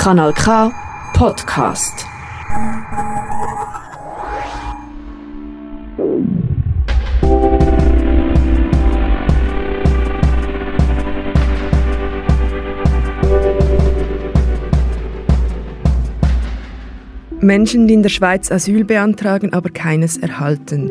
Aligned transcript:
Kanal 0.00 0.32
K 0.32 0.72
Podcast. 1.12 2.06
Menschen, 17.40 17.86
die 17.86 17.92
in 17.92 18.02
der 18.02 18.08
Schweiz 18.08 18.50
Asyl 18.50 18.84
beantragen, 18.84 19.52
aber 19.52 19.68
keines 19.68 20.16
erhalten, 20.16 20.90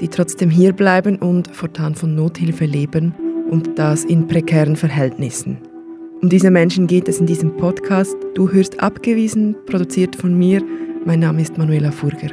die 0.00 0.06
trotzdem 0.06 0.50
hierbleiben 0.50 1.16
und 1.16 1.48
fortan 1.48 1.96
von 1.96 2.14
Nothilfe 2.14 2.66
leben 2.66 3.16
und 3.50 3.80
das 3.80 4.04
in 4.04 4.28
prekären 4.28 4.76
Verhältnissen. 4.76 5.73
Um 6.24 6.30
diese 6.30 6.50
Menschen 6.50 6.86
geht 6.86 7.06
es 7.06 7.20
in 7.20 7.26
diesem 7.26 7.54
Podcast. 7.54 8.16
Du 8.32 8.50
hörst 8.50 8.80
abgewiesen, 8.80 9.54
produziert 9.66 10.16
von 10.16 10.38
mir. 10.38 10.62
Mein 11.04 11.20
Name 11.20 11.42
ist 11.42 11.58
Manuela 11.58 11.90
Furger. 11.90 12.30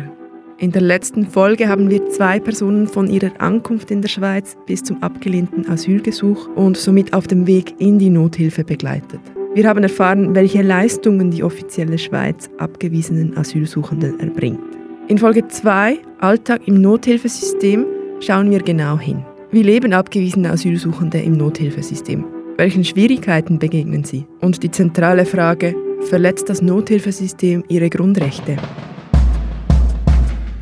In 0.59 0.71
der 0.71 0.81
letzten 0.81 1.27
Folge 1.27 1.67
haben 1.67 1.89
wir 1.89 2.07
zwei 2.07 2.39
Personen 2.39 2.87
von 2.87 3.09
ihrer 3.09 3.31
Ankunft 3.39 3.91
in 3.91 4.01
der 4.01 4.07
Schweiz 4.07 4.55
bis 4.65 4.81
zum 4.81 5.03
abgelehnten 5.03 5.67
Asylgesuch 5.69 6.47
und 6.55 6.77
somit 6.77 7.11
auf 7.11 7.27
dem 7.27 7.45
Weg 7.47 7.75
in 7.81 7.99
die 7.99 8.09
Nothilfe 8.09 8.63
begleitet. 8.63 9.19
Wir 9.55 9.67
haben 9.67 9.83
erfahren, 9.83 10.33
welche 10.35 10.61
Leistungen 10.61 11.29
die 11.29 11.43
offizielle 11.43 11.97
Schweiz 11.97 12.49
abgewiesenen 12.59 13.35
Asylsuchenden 13.35 14.21
erbringt. 14.21 14.61
In 15.09 15.17
Folge 15.17 15.45
2, 15.45 15.99
Alltag 16.21 16.65
im 16.65 16.79
Nothilfesystem, 16.79 17.85
schauen 18.21 18.51
wir 18.51 18.61
genau 18.61 18.97
hin. 18.97 19.25
Wie 19.51 19.63
leben 19.63 19.91
abgewiesene 19.91 20.49
Asylsuchende 20.49 21.19
im 21.19 21.33
Nothilfesystem? 21.33 22.23
Welchen 22.57 22.83
Schwierigkeiten 22.83 23.59
begegnen 23.59 24.03
sie? 24.03 24.27
Und 24.41 24.61
die 24.61 24.69
zentrale 24.69 25.25
Frage, 25.25 25.73
verletzt 26.09 26.49
das 26.49 26.61
Nothilfesystem 26.61 27.63
ihre 27.69 27.89
Grundrechte? 27.89 28.57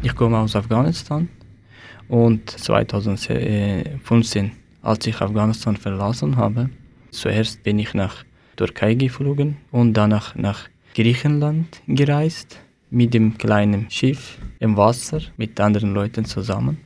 Ich 0.02 0.16
komme 0.16 0.38
aus 0.38 0.56
Afghanistan 0.56 1.28
und 2.08 2.50
2015, 2.50 4.52
als 4.82 5.08
ich 5.08 5.20
Afghanistan 5.20 5.76
verlassen 5.76 6.38
habe, 6.38 6.70
zuerst 7.12 7.64
bin 7.64 7.80
ich 7.80 7.94
nach 7.94 8.24
Türkei 8.56 8.94
geflogen 8.94 9.58
und 9.72 9.94
danach 9.94 10.36
nach 10.36 10.70
Griechenland 10.96 11.82
gereist 11.88 12.60
mit 12.90 13.14
dem 13.14 13.38
kleinen 13.38 13.90
Schiff 13.90 14.38
im 14.60 14.78
Wasser 14.78 15.22
mit 15.38 15.60
anderen 15.60 15.94
Leuten 15.94 16.26
zusammen 16.26 16.78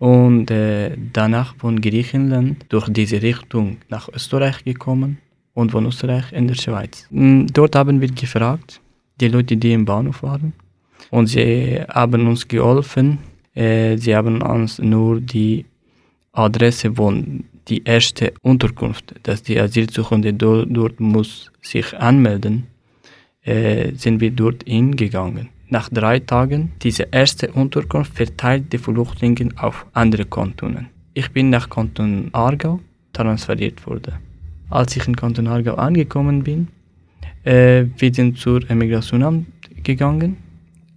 und 0.00 0.50
äh, 0.50 0.96
danach 1.12 1.54
von 1.56 1.80
Griechenland 1.80 2.64
durch 2.70 2.88
diese 2.88 3.20
Richtung 3.20 3.76
nach 3.90 4.08
Österreich 4.08 4.64
gekommen 4.64 5.18
und 5.52 5.72
von 5.72 5.84
Österreich 5.84 6.32
in 6.32 6.48
der 6.48 6.54
Schweiz. 6.54 7.06
Mm, 7.10 7.46
dort 7.52 7.76
haben 7.76 8.00
wir 8.00 8.08
gefragt, 8.08 8.80
die 9.20 9.28
Leute, 9.28 9.58
die 9.58 9.74
im 9.74 9.84
Bahnhof 9.84 10.22
waren, 10.22 10.54
und 11.10 11.26
sie 11.26 11.82
haben 11.88 12.26
uns 12.26 12.48
geholfen. 12.48 13.18
Äh, 13.54 13.98
sie 13.98 14.16
haben 14.16 14.40
uns 14.40 14.78
nur 14.78 15.20
die 15.20 15.66
Adresse 16.32 16.94
von 16.94 17.44
die 17.68 17.82
erste 17.84 18.32
Unterkunft, 18.40 19.14
dass 19.24 19.42
die 19.42 19.60
Asylsuchende 19.60 20.32
dort, 20.32 20.68
dort 20.70 20.98
muss 20.98 21.52
sich 21.60 21.94
anmelden, 21.98 22.68
äh, 23.42 23.92
sind 23.94 24.20
wir 24.20 24.30
dort 24.30 24.64
hingegangen 24.66 25.50
nach 25.70 25.88
drei 25.88 26.18
Tagen 26.18 26.72
diese 26.82 27.08
erste 27.10 27.52
Unterkunft 27.52 28.14
verteilt 28.14 28.72
die 28.72 28.78
Flüchtlinge 28.78 29.48
auf 29.56 29.86
andere 29.92 30.24
Kantonen. 30.24 30.88
Ich 31.14 31.30
bin 31.30 31.50
nach 31.50 31.68
Kanton 31.68 32.30
Aargau 32.32 32.80
transferiert 33.12 33.86
worden. 33.86 34.14
Als 34.68 34.96
ich 34.96 35.06
in 35.06 35.16
Kanton 35.16 35.48
Aargau 35.48 35.74
angekommen 35.74 36.44
bin, 36.44 36.68
äh, 37.44 37.86
wir 37.96 38.14
sind 38.14 38.38
zur 38.38 38.68
Emigrationamt 38.70 39.46
gegangen 39.82 40.36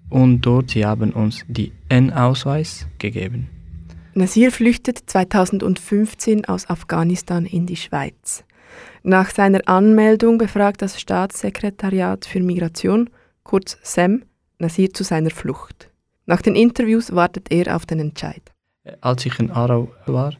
und 0.09 0.41
dort 0.41 0.71
sie 0.71 0.85
haben 0.85 1.11
uns 1.11 1.43
die 1.47 1.71
N-Ausweis 1.89 2.87
gegeben. 2.99 3.49
Nasir 4.15 4.51
flüchtet 4.51 4.99
2015 5.07 6.45
aus 6.45 6.69
Afghanistan 6.69 7.45
in 7.45 7.65
die 7.65 7.75
Schweiz. 7.75 8.43
Nach 9.01 9.31
seiner 9.31 9.67
Anmeldung 9.67 10.37
befragt 10.37 10.81
das 10.81 10.99
Staatssekretariat 10.99 12.25
für 12.25 12.39
Migration, 12.39 13.09
kurz 13.43 13.77
SEM, 13.81 14.23
Nasir 14.63 14.93
zu 14.93 15.03
seiner 15.03 15.29
Flucht. 15.29 15.89
Nach 16.25 16.41
den 16.41 16.55
Interviews 16.55 17.13
wartet 17.13 17.51
er 17.51 17.75
auf 17.75 17.85
den 17.85 17.99
Entscheid. 17.99 18.41
Als 19.01 19.25
ich 19.25 19.37
in 19.39 19.51
Aarau 19.51 19.91
war, 20.05 20.33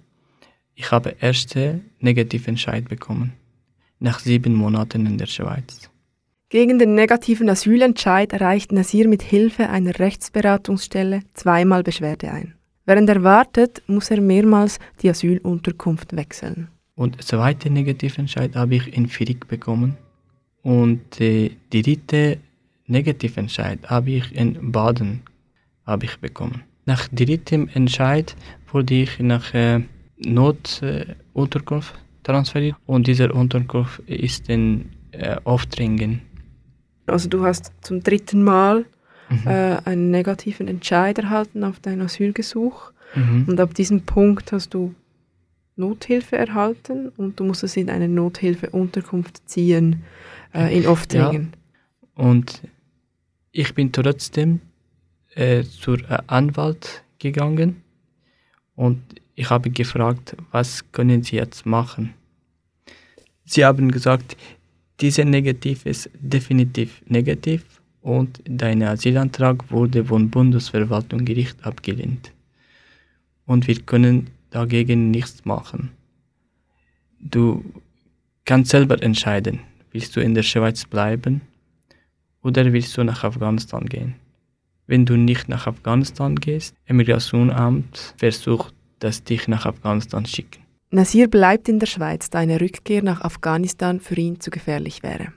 ich 0.75 0.91
habe 0.91 1.15
erste 1.19 1.81
Negativentscheid 1.99 2.89
bekommen. 2.89 3.33
Nach 3.99 4.19
sieben 4.19 4.55
Monaten 4.55 5.05
in 5.05 5.17
der 5.17 5.27
Schweiz. 5.27 5.89
Gegen 6.49 6.77
den 6.79 6.93
negativen 6.95 7.49
Asylentscheid 7.49 8.33
reicht 8.39 8.71
Nasir 8.71 9.07
mit 9.07 9.21
Hilfe 9.23 9.69
einer 9.69 9.97
Rechtsberatungsstelle 9.99 11.21
zweimal 11.33 11.83
Beschwerde 11.83 12.31
ein. 12.31 12.55
Während 12.85 13.09
er 13.09 13.23
wartet, 13.23 13.81
muss 13.87 14.11
er 14.11 14.21
mehrmals 14.21 14.79
die 15.01 15.09
Asylunterkunft 15.09 16.15
wechseln. 16.15 16.67
Und 16.95 17.15
der 17.15 17.25
zweite 17.25 17.69
Negativentscheid 17.69 18.55
habe 18.55 18.75
ich 18.75 18.95
in 18.95 19.07
Firik 19.07 19.47
bekommen. 19.47 19.97
Und 20.61 21.19
äh, 21.19 21.51
die 21.71 21.81
dritte 21.81 22.37
Negativentscheid 22.87 23.79
habe 23.89 24.11
ich 24.11 24.35
in 24.35 24.71
Baden 24.71 25.21
habe 25.85 26.05
ich 26.05 26.17
bekommen. 26.19 26.63
Nach 26.85 27.07
drittem 27.07 27.69
Entscheid 27.73 28.35
wurde 28.71 28.93
ich 28.93 29.19
nach 29.19 29.53
äh, 29.53 29.81
Notunterkunft 30.17 31.93
äh, 31.93 32.23
transferiert 32.23 32.75
und 32.85 33.07
diese 33.07 33.31
Unterkunft 33.31 33.99
ist 34.07 34.49
in 34.49 34.89
äh, 35.11 35.37
Auftringen. 35.43 36.21
Also 37.05 37.29
du 37.29 37.43
hast 37.45 37.71
zum 37.81 38.01
dritten 38.01 38.43
Mal 38.43 38.85
mhm. 39.29 39.47
äh, 39.47 39.77
einen 39.85 40.11
negativen 40.11 40.67
Entscheid 40.67 41.17
erhalten 41.17 41.63
auf 41.63 41.79
dein 41.79 42.01
Asylgesuch 42.01 42.91
mhm. 43.15 43.45
und 43.47 43.59
ab 43.59 43.73
diesem 43.73 44.01
Punkt 44.01 44.51
hast 44.51 44.73
du 44.73 44.95
Nothilfe 45.75 46.37
erhalten 46.37 47.09
und 47.17 47.39
du 47.39 47.45
musstest 47.45 47.77
in 47.77 47.89
eine 47.89 48.07
Nothilfeunterkunft 48.07 49.49
ziehen 49.49 50.03
äh, 50.53 50.77
in 50.77 50.87
Oftringen. 50.87 51.53
Ja. 52.17 52.23
Und 52.23 52.61
ich 53.53 53.73
bin 53.75 53.91
trotzdem 53.91 54.59
äh, 55.35 55.63
zur 55.63 55.99
äh, 56.09 56.17
Anwalt 56.27 57.03
gegangen 57.19 57.83
und 58.75 59.01
ich 59.35 59.49
habe 59.49 59.69
gefragt, 59.69 60.35
was 60.51 60.91
können 60.91 61.23
Sie 61.23 61.37
jetzt 61.37 61.65
machen? 61.65 62.13
Sie 63.45 63.63
haben 63.63 63.91
gesagt, 63.91 64.35
dieser 64.99 65.25
Negativ 65.25 65.85
ist 65.85 66.09
definitiv 66.19 67.01
negativ 67.05 67.63
und 68.01 68.41
dein 68.45 68.83
Asylantrag 68.83 69.71
wurde 69.71 70.05
vom 70.05 70.29
Bundesverwaltungsgericht 70.29 71.63
abgelehnt. 71.63 72.31
Und 73.45 73.67
wir 73.67 73.79
können 73.81 74.29
dagegen 74.49 75.11
nichts 75.11 75.45
machen. 75.45 75.91
Du 77.19 77.63
kannst 78.45 78.71
selber 78.71 79.01
entscheiden, 79.01 79.59
willst 79.91 80.15
du 80.15 80.21
in 80.21 80.33
der 80.33 80.43
Schweiz 80.43 80.85
bleiben 80.85 81.41
oder 82.43 82.71
willst 82.71 82.95
du 82.97 83.03
nach 83.03 83.23
Afghanistan 83.23 83.85
gehen? 83.85 84.15
Wenn 84.85 85.05
du 85.05 85.15
nicht 85.15 85.49
nach 85.49 85.65
Afghanistan 85.65 86.35
gehst, 86.35 86.75
Immigrationsamt 86.85 88.13
versucht, 88.17 88.73
dass 88.99 89.23
dich 89.23 89.47
nach 89.47 89.65
Afghanistan 89.65 90.25
schicken. 90.25 90.61
Nasir 90.91 91.27
bleibt 91.27 91.69
in 91.69 91.79
der 91.79 91.87
Schweiz, 91.87 92.29
da 92.29 92.39
eine 92.39 92.61
Rückkehr 92.61 93.01
nach 93.01 93.21
Afghanistan 93.21 93.99
für 93.99 94.15
ihn 94.15 94.39
zu 94.39 94.51
gefährlich 94.51 95.01
wäre. 95.01 95.33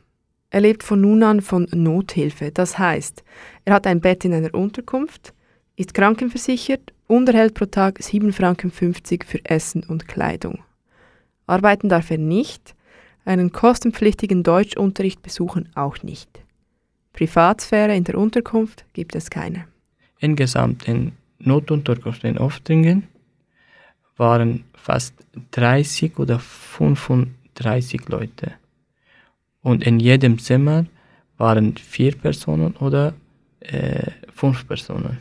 Er 0.50 0.61
lebt 0.61 0.83
von 0.83 1.00
nun 1.00 1.22
an 1.22 1.41
von 1.41 1.67
Nothilfe, 1.72 2.50
das 2.53 2.78
heißt, 2.78 3.25
er 3.65 3.75
hat 3.75 3.87
ein 3.87 4.00
Bett 4.00 4.25
in 4.25 4.34
einer 4.34 4.55
Unterkunft, 4.55 5.33
ist 5.77 5.94
krankenversichert 5.94 6.93
und 7.06 7.28
erhält 7.28 7.55
pro 7.55 7.67
Tag 7.67 8.00
7,50 8.00 8.33
Franken 8.33 8.71
für 8.71 9.44
Essen 9.44 9.83
und 9.84 10.09
Kleidung. 10.09 10.59
Arbeiten 11.47 11.88
darf 11.88 12.11
er 12.11 12.19
nicht, 12.19 12.75
einen 13.25 13.53
kostenpflichtigen 13.53 14.43
Deutschunterricht 14.43 15.23
besuchen 15.23 15.69
auch 15.75 16.03
nicht. 16.03 16.29
Privatsphäre 17.17 17.97
in 17.97 18.05
der 18.05 18.19
Unterkunft 18.19 18.85
gibt 18.93 19.17
es 19.17 19.31
keine. 19.31 19.65
Insgesamt 20.21 20.87
in 20.87 21.13
Notunterkunft 21.39 22.25
in 22.25 22.39
Oftringen 22.39 23.09
waren 24.17 24.65
fast 24.75 25.15
30 25.53 26.19
oder 26.19 26.39
35 26.39 28.09
Leute. 28.09 28.53
Und 29.63 29.83
in 29.85 29.99
jedem 29.99 30.39
Zimmer 30.39 30.87
waren 31.39 31.77
vier 31.77 32.13
Personen 32.15 32.77
oder 32.77 33.15
äh, 33.61 34.11
fünf 34.33 34.67
Personen. 34.69 35.19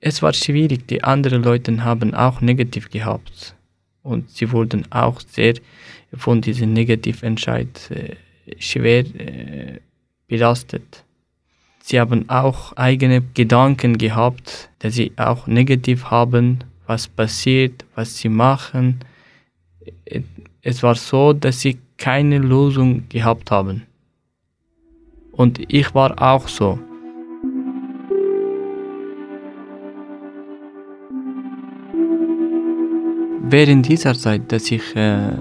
Es 0.00 0.20
war 0.20 0.32
schwierig, 0.32 0.86
die 0.88 1.02
anderen 1.02 1.42
Leute 1.42 1.82
haben 1.82 2.12
auch 2.12 2.40
negativ 2.40 2.90
gehabt. 2.90 3.56
Und 4.02 4.30
sie 4.30 4.52
wurden 4.52 4.84
auch 4.92 5.20
sehr 5.20 5.54
von 6.12 6.40
diesem 6.42 6.72
Negativentscheid 6.72 7.90
äh, 7.90 8.16
schwer 8.58 9.04
äh, 9.14 9.80
belastet. 10.26 11.04
Sie 11.82 12.00
haben 12.00 12.28
auch 12.30 12.72
eigene 12.76 13.20
Gedanken 13.34 13.98
gehabt, 13.98 14.70
dass 14.78 14.94
sie 14.94 15.12
auch 15.16 15.46
negativ 15.46 16.06
haben, 16.10 16.60
was 16.86 17.08
passiert, 17.08 17.84
was 17.94 18.16
sie 18.16 18.30
machen. 18.30 19.00
Es 20.62 20.82
war 20.82 20.94
so, 20.94 21.32
dass 21.34 21.60
sie 21.60 21.78
keine 21.98 22.38
Lösung 22.38 23.08
gehabt 23.08 23.50
haben. 23.50 23.82
Und 25.32 25.60
ich 25.72 25.94
war 25.94 26.20
auch 26.22 26.48
so. 26.48 26.78
Während 33.46 33.86
dieser 33.86 34.14
Zeit, 34.14 34.50
dass 34.50 34.70
ich 34.70 34.96
äh, 34.96 35.36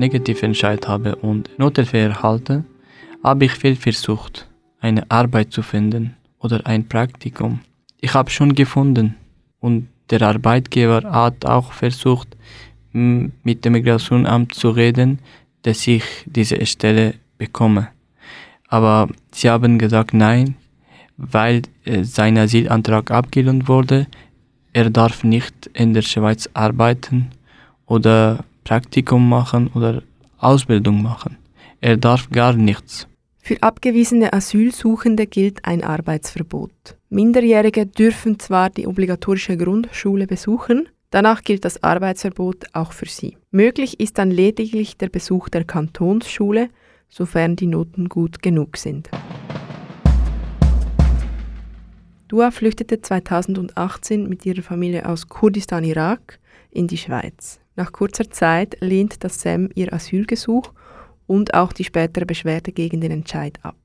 negativ 0.00 0.42
entscheidet 0.42 0.88
habe 0.88 1.16
und 1.16 1.50
Nothilfe 1.58 1.98
erhalte, 1.98 2.64
habe 3.22 3.44
ich 3.44 3.52
viel 3.52 3.76
versucht, 3.76 4.48
eine 4.80 5.08
Arbeit 5.10 5.52
zu 5.52 5.62
finden 5.62 6.16
oder 6.38 6.66
ein 6.66 6.88
Praktikum. 6.88 7.60
Ich 8.00 8.14
habe 8.14 8.30
schon 8.30 8.54
gefunden 8.54 9.14
und 9.60 9.88
der 10.10 10.22
Arbeitgeber 10.22 11.02
hat 11.10 11.44
auch 11.44 11.72
versucht, 11.72 12.36
mit 12.92 13.64
dem 13.64 13.72
Migrationsamt 13.74 14.54
zu 14.54 14.70
reden, 14.70 15.20
dass 15.62 15.86
ich 15.86 16.04
diese 16.26 16.64
Stelle 16.66 17.14
bekomme. 17.38 17.88
Aber 18.68 19.08
sie 19.30 19.50
haben 19.50 19.78
gesagt 19.78 20.14
nein, 20.14 20.56
weil 21.16 21.62
äh, 21.84 22.02
sein 22.02 22.38
Asylantrag 22.38 23.10
abgelehnt 23.10 23.68
wurde. 23.68 24.06
Er 24.72 24.90
darf 24.90 25.22
nicht 25.22 25.68
in 25.74 25.92
der 25.92 26.02
Schweiz 26.02 26.48
arbeiten 26.54 27.30
oder 27.86 28.44
Praktikum 28.64 29.28
machen 29.28 29.68
oder 29.74 30.02
Ausbildung 30.38 31.02
machen. 31.02 31.36
Er 31.80 31.96
darf 31.96 32.30
gar 32.30 32.52
nichts. 32.52 33.06
Für 33.42 33.62
abgewiesene 33.62 34.32
Asylsuchende 34.32 35.26
gilt 35.26 35.64
ein 35.64 35.82
Arbeitsverbot. 35.82 36.96
Minderjährige 37.08 37.86
dürfen 37.86 38.38
zwar 38.38 38.70
die 38.70 38.86
obligatorische 38.86 39.56
Grundschule 39.56 40.26
besuchen, 40.26 40.88
danach 41.10 41.42
gilt 41.42 41.64
das 41.64 41.82
Arbeitsverbot 41.82 42.66
auch 42.74 42.92
für 42.92 43.06
sie. 43.06 43.36
Möglich 43.50 43.98
ist 43.98 44.18
dann 44.18 44.30
lediglich 44.30 44.96
der 44.98 45.08
Besuch 45.08 45.48
der 45.48 45.64
Kantonsschule, 45.64 46.68
sofern 47.08 47.56
die 47.56 47.66
Noten 47.66 48.08
gut 48.08 48.42
genug 48.42 48.76
sind. 48.76 49.08
Dua 52.28 52.52
flüchtete 52.52 53.00
2018 53.02 54.28
mit 54.28 54.46
ihrer 54.46 54.62
Familie 54.62 55.08
aus 55.08 55.28
Kurdistan, 55.28 55.82
Irak, 55.82 56.38
in 56.70 56.86
die 56.86 56.98
Schweiz. 56.98 57.58
Nach 57.80 57.92
kurzer 57.92 58.28
Zeit 58.28 58.76
lehnt 58.82 59.24
das 59.24 59.40
SEM 59.40 59.70
ihr 59.74 59.90
Asylgesuch 59.94 60.74
und 61.26 61.54
auch 61.54 61.72
die 61.72 61.84
spätere 61.84 62.26
Beschwerde 62.26 62.72
gegen 62.72 63.00
den 63.00 63.10
Entscheid 63.10 63.58
ab. 63.62 63.78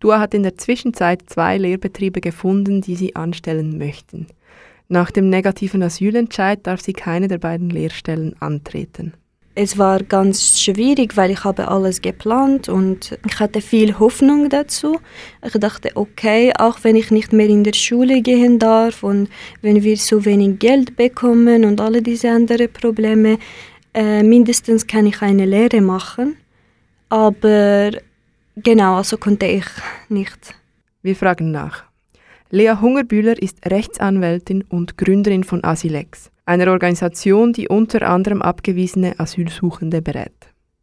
Dua 0.00 0.20
hat 0.20 0.34
in 0.34 0.42
der 0.42 0.58
Zwischenzeit 0.58 1.22
zwei 1.30 1.56
Lehrbetriebe 1.56 2.20
gefunden, 2.20 2.82
die 2.82 2.94
sie 2.94 3.16
anstellen 3.16 3.78
möchten. 3.78 4.26
Nach 4.88 5.10
dem 5.10 5.30
negativen 5.30 5.82
Asylentscheid 5.82 6.66
darf 6.66 6.82
sie 6.82 6.92
keine 6.92 7.26
der 7.26 7.38
beiden 7.38 7.70
Lehrstellen 7.70 8.36
antreten. 8.38 9.14
Es 9.60 9.76
war 9.76 10.04
ganz 10.04 10.60
schwierig, 10.60 11.16
weil 11.16 11.32
ich 11.32 11.42
habe 11.42 11.66
alles 11.66 12.00
geplant 12.00 12.68
und 12.68 13.18
ich 13.26 13.40
hatte 13.40 13.60
viel 13.60 13.98
Hoffnung 13.98 14.48
dazu. 14.48 15.00
Ich 15.44 15.52
dachte, 15.54 15.90
okay, 15.96 16.52
auch 16.56 16.78
wenn 16.84 16.94
ich 16.94 17.10
nicht 17.10 17.32
mehr 17.32 17.48
in 17.48 17.64
der 17.64 17.72
Schule 17.72 18.22
gehen 18.22 18.60
darf 18.60 19.02
und 19.02 19.28
wenn 19.60 19.82
wir 19.82 19.96
so 19.96 20.24
wenig 20.24 20.60
Geld 20.60 20.94
bekommen 20.94 21.64
und 21.64 21.80
alle 21.80 22.02
diese 22.02 22.30
anderen 22.30 22.72
Probleme, 22.72 23.40
äh, 23.94 24.22
mindestens 24.22 24.86
kann 24.86 25.08
ich 25.08 25.22
eine 25.22 25.44
Lehre 25.44 25.80
machen. 25.80 26.36
Aber 27.08 27.90
genau, 28.54 28.94
also 28.98 29.16
konnte 29.16 29.46
ich 29.46 29.66
nicht. 30.08 30.54
Wir 31.02 31.16
fragen 31.16 31.50
nach. 31.50 31.87
Lea 32.50 32.76
Hungerbühler 32.80 33.42
ist 33.42 33.70
Rechtsanwältin 33.70 34.64
und 34.70 34.96
Gründerin 34.96 35.44
von 35.44 35.62
Asilex 35.64 36.30
einer 36.46 36.72
Organisation, 36.72 37.52
die 37.52 37.68
unter 37.68 38.08
anderem 38.08 38.40
abgewiesene 38.40 39.20
Asylsuchende 39.20 40.00
berät. 40.00 40.32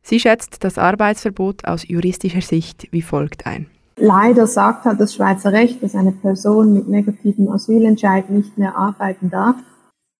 Sie 0.04 0.20
schätzt 0.20 0.64
das 0.64 0.78
Arbeitsverbot 0.78 1.66
aus 1.66 1.88
juristischer 1.88 2.42
Sicht 2.42 2.88
wie 2.92 3.02
folgt 3.02 3.48
ein. 3.48 3.66
Leider 3.98 4.46
sagt 4.46 4.86
halt 4.86 5.00
das 5.00 5.16
Schweizer 5.16 5.54
Recht, 5.54 5.82
dass 5.82 5.96
eine 5.96 6.12
Person 6.12 6.74
mit 6.74 6.88
negativem 6.88 7.50
Asylentscheid 7.50 8.30
nicht 8.30 8.60
mehr 8.60 8.78
arbeiten 8.78 9.32
darf 9.32 9.56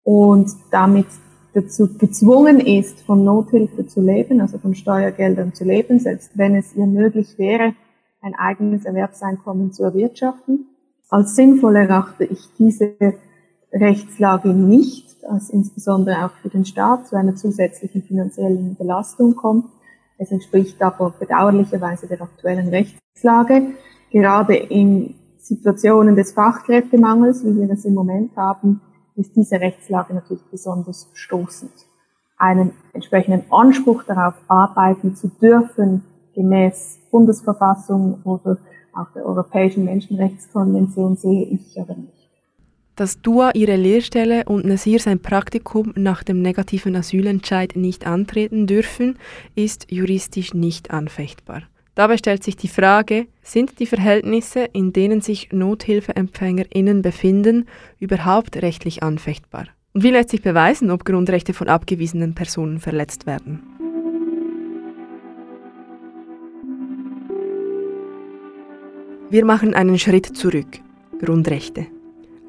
und 0.04 0.50
damit 0.72 1.06
dazu 1.54 1.96
gezwungen 1.96 2.60
ist, 2.60 3.02
von 3.02 3.24
Nothilfe 3.24 3.86
zu 3.86 4.02
leben, 4.02 4.42
also 4.42 4.58
von 4.58 4.74
Steuergeldern 4.74 5.54
zu 5.54 5.64
leben, 5.64 6.00
selbst 6.00 6.32
wenn 6.36 6.56
es 6.56 6.76
ihr 6.76 6.88
möglich 6.88 7.38
wäre, 7.38 7.76
ein 8.22 8.34
eigenes 8.34 8.86
Erwerbseinkommen 8.86 9.72
zu 9.72 9.84
erwirtschaften. 9.84 10.66
Als 11.10 11.36
sinnvoll 11.36 11.76
erachte 11.76 12.26
ich 12.26 12.50
diese 12.58 12.96
Rechtslage 13.72 14.50
nicht 14.50 15.06
das 15.30 15.50
insbesondere 15.50 16.26
auch 16.26 16.32
für 16.42 16.50
den 16.50 16.66
Staat 16.66 17.08
zu 17.08 17.16
einer 17.16 17.36
zusätzlichen 17.36 18.04
finanziellen 18.04 18.76
Belastung 18.76 19.36
kommt. 19.36 19.66
Es 20.18 20.32
entspricht 20.32 20.82
aber 20.82 21.14
bedauerlicherweise 21.18 22.08
der 22.08 22.22
aktuellen 22.22 22.70
Rechtslage. 22.70 23.74
Gerade 24.12 24.56
in 24.56 25.16
Situationen 25.40 26.16
des 26.16 26.34
Fachkräftemangels, 26.34 27.44
wie 27.44 27.60
wir 27.60 27.68
das 27.68 27.86
im 27.86 27.94
Moment 27.94 28.36
haben, 28.36 28.82
ist 29.16 29.36
diese 29.36 29.60
Rechtslage 29.60 30.14
natürlich 30.14 30.44
besonders 30.52 31.10
stoßend. 31.14 31.72
Einen 32.38 32.72
entsprechenden 32.94 33.52
Anspruch 33.52 34.04
darauf, 34.04 34.36
arbeiten 34.48 35.16
zu 35.16 35.28
dürfen, 35.28 36.04
gemäß 36.34 37.00
Bundesverfassung 37.12 38.22
oder 38.24 38.58
auch 38.96 39.12
der 39.14 39.26
Europäischen 39.26 39.86
Menschenrechtskonvention 39.86 41.16
sehe 41.16 41.46
ich 41.46 41.80
aber 41.80 41.96
nicht 41.96 42.26
dass 42.96 43.22
Dua 43.22 43.52
ihre 43.54 43.76
Lehrstelle 43.76 44.46
und 44.46 44.66
Nasir 44.66 45.00
sein 45.00 45.20
Praktikum 45.20 45.94
nach 45.96 46.24
dem 46.24 46.42
negativen 46.42 46.96
Asylentscheid 46.96 47.76
nicht 47.76 48.08
antreten 48.08 48.68
dürfen, 48.68 49.18
ist 49.56 49.92
juristisch 49.92 50.54
nicht 50.54 50.92
anfechtbar. 50.92 51.64
Dabei 51.94 52.18
stellt 52.18 52.44
sich 52.44 52.58
die 52.58 52.68
Frage, 52.68 53.28
sind 53.42 53.80
die 53.80 53.86
Verhältnisse, 53.86 54.66
in 54.74 54.92
denen 54.92 55.22
sich 55.22 55.50
NothilfeempfängerInnen 55.52 57.02
befinden, 57.02 57.68
überhaupt 58.00 58.58
rechtlich 58.62 59.02
anfechtbar? 59.02 59.68
Und 59.94 60.04
wie 60.04 60.12
lässt 60.12 60.30
sich 60.30 60.42
beweisen, 60.42 60.92
ob 60.92 61.06
Grundrechte 61.06 61.54
von 61.54 61.70
abgewiesenen 61.70 62.36
Personen 62.36 62.80
verletzt 62.80 63.26
werden? 63.26 63.64
Wir 69.32 69.44
machen 69.44 69.74
einen 69.74 69.98
Schritt 69.98 70.38
zurück. 70.38 70.68
Grundrechte. 71.20 71.88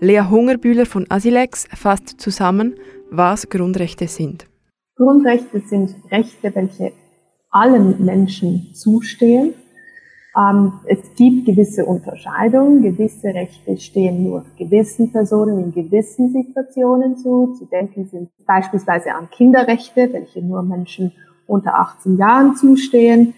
Lea 0.00 0.20
Hungerbühler 0.28 0.84
von 0.84 1.06
Asilex 1.08 1.66
fasst 1.74 2.20
zusammen, 2.20 2.74
was 3.10 3.48
Grundrechte 3.48 4.08
sind. 4.08 4.46
Grundrechte 4.94 5.60
sind 5.60 5.94
Rechte, 6.10 6.54
welche 6.54 6.92
allen 7.50 8.04
Menschen 8.04 8.74
zustehen. 8.74 9.54
Ähm, 10.36 10.74
es 10.86 10.98
gibt 11.16 11.46
gewisse 11.46 11.86
Unterscheidungen. 11.86 12.82
Gewisse 12.82 13.28
Rechte 13.28 13.78
stehen 13.78 14.24
nur 14.24 14.44
gewissen 14.58 15.10
Personen 15.10 15.58
in 15.64 15.72
gewissen 15.72 16.30
Situationen 16.30 17.16
zu. 17.16 17.54
Zu 17.58 17.64
denken 17.64 18.06
sind 18.06 18.28
beispielsweise 18.46 19.14
an 19.14 19.30
Kinderrechte, 19.30 20.12
welche 20.12 20.42
nur 20.42 20.62
Menschen 20.62 21.12
unter 21.46 21.74
18 21.74 22.18
Jahren 22.18 22.54
zustehen. 22.54 23.32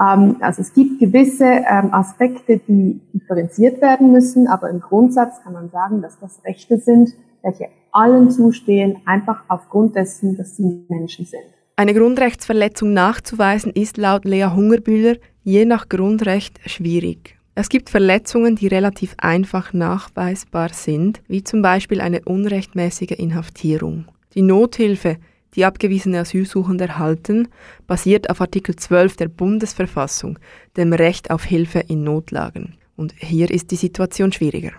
Ähm, 0.00 0.36
also 0.40 0.62
es 0.62 0.72
gibt 0.72 1.00
gewisse 1.00 1.44
ähm, 1.44 1.92
Aspekte, 1.92 2.58
die 2.58 3.00
differenziert 3.14 3.80
werden 3.80 4.12
müssen, 4.12 4.46
aber 4.48 4.70
im 4.70 4.80
Grundsatz 4.80 5.42
kann 5.42 5.52
man 5.52 5.70
sagen, 5.70 6.02
dass 6.02 6.18
das 6.20 6.42
Rechte 6.44 6.78
sind, 6.78 7.10
welche 7.42 7.68
allen 7.92 8.30
zustehen, 8.30 8.98
einfach 9.06 9.44
aufgrund 9.48 9.96
dessen, 9.96 10.36
dass 10.36 10.56
sie 10.56 10.84
Menschen 10.88 11.24
sind. 11.24 11.44
Eine 11.76 11.94
Grundrechtsverletzung 11.94 12.92
nachzuweisen 12.92 13.72
ist 13.72 13.96
laut 13.96 14.24
Lea 14.24 14.48
Hungerbühler 14.54 15.16
je 15.42 15.64
nach 15.64 15.88
Grundrecht 15.88 16.58
schwierig. 16.66 17.38
Es 17.54 17.68
gibt 17.68 17.88
Verletzungen, 17.88 18.56
die 18.56 18.66
relativ 18.66 19.14
einfach 19.18 19.72
nachweisbar 19.72 20.70
sind, 20.72 21.22
wie 21.28 21.42
zum 21.42 21.62
Beispiel 21.62 22.00
eine 22.00 22.20
unrechtmäßige 22.24 23.12
Inhaftierung. 23.12 24.06
Die 24.34 24.42
Nothilfe 24.42 25.16
die 25.54 25.64
abgewiesene 25.64 26.20
Asylsuchende 26.20 26.84
erhalten, 26.84 27.48
basiert 27.86 28.30
auf 28.30 28.40
Artikel 28.40 28.76
12 28.76 29.16
der 29.16 29.28
Bundesverfassung, 29.28 30.38
dem 30.76 30.92
Recht 30.92 31.30
auf 31.30 31.44
Hilfe 31.44 31.80
in 31.80 32.04
Notlagen. 32.04 32.74
Und 32.96 33.14
hier 33.16 33.50
ist 33.50 33.70
die 33.70 33.76
Situation 33.76 34.32
schwieriger. 34.32 34.72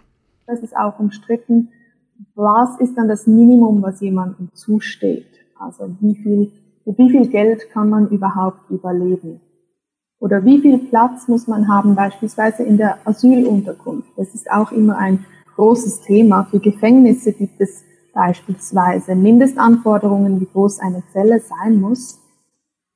Es 0.45 0.61
ist 0.61 0.75
auch 0.75 0.99
umstritten, 0.99 1.69
was 2.35 2.79
ist 2.79 2.95
dann 2.97 3.07
das 3.07 3.27
Minimum, 3.27 3.81
was 3.81 4.01
jemandem 4.01 4.49
zusteht? 4.53 5.27
Also 5.59 5.95
wie 5.99 6.15
viel, 6.15 6.51
wie 6.85 7.09
viel 7.09 7.27
Geld 7.27 7.69
kann 7.71 7.89
man 7.89 8.09
überhaupt 8.09 8.69
überleben? 8.69 9.41
Oder 10.19 10.43
wie 10.45 10.59
viel 10.59 10.79
Platz 10.79 11.27
muss 11.27 11.47
man 11.47 11.67
haben, 11.67 11.95
beispielsweise 11.95 12.63
in 12.63 12.77
der 12.77 12.97
Asylunterkunft? 13.05 14.09
Das 14.17 14.33
ist 14.33 14.49
auch 14.49 14.71
immer 14.71 14.97
ein 14.97 15.25
großes 15.55 16.01
Thema. 16.01 16.45
Für 16.45 16.59
Gefängnisse 16.59 17.33
gibt 17.33 17.61
es 17.61 17.83
beispielsweise 18.17 19.13
Mindestanforderungen, 19.15 20.41
wie 20.41 20.47
groß 20.51 20.79
eine 20.79 21.03
Zelle 21.13 21.39
sein 21.39 21.79
muss. 21.79 22.19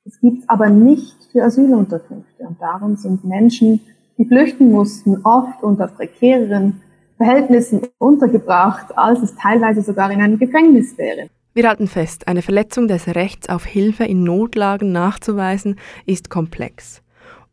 Es 0.04 0.20
gibt 0.20 0.50
aber 0.50 0.68
nicht 0.68 1.16
für 1.30 1.44
Asylunterkünfte 1.44 2.42
und 2.42 2.60
darum 2.60 2.96
sind 2.96 3.24
Menschen, 3.24 3.80
die 4.18 4.24
flüchten 4.24 4.72
mussten, 4.72 5.24
oft 5.24 5.62
unter 5.62 5.86
prekäreren 5.86 6.82
Verhältnissen 7.18 7.82
untergebracht, 7.98 8.98
als 8.98 9.22
es 9.22 9.36
teilweise 9.36 9.82
sogar 9.82 10.10
in 10.10 10.20
einem 10.20 10.40
Gefängnis 10.40 10.98
wäre. 10.98 11.28
Wir 11.54 11.68
halten 11.68 11.86
fest, 11.86 12.26
eine 12.26 12.42
Verletzung 12.42 12.88
des 12.88 13.06
Rechts 13.06 13.48
auf 13.48 13.64
Hilfe 13.64 14.04
in 14.04 14.24
Notlagen 14.24 14.90
nachzuweisen 14.90 15.76
ist 16.04 16.30
komplex. 16.30 17.00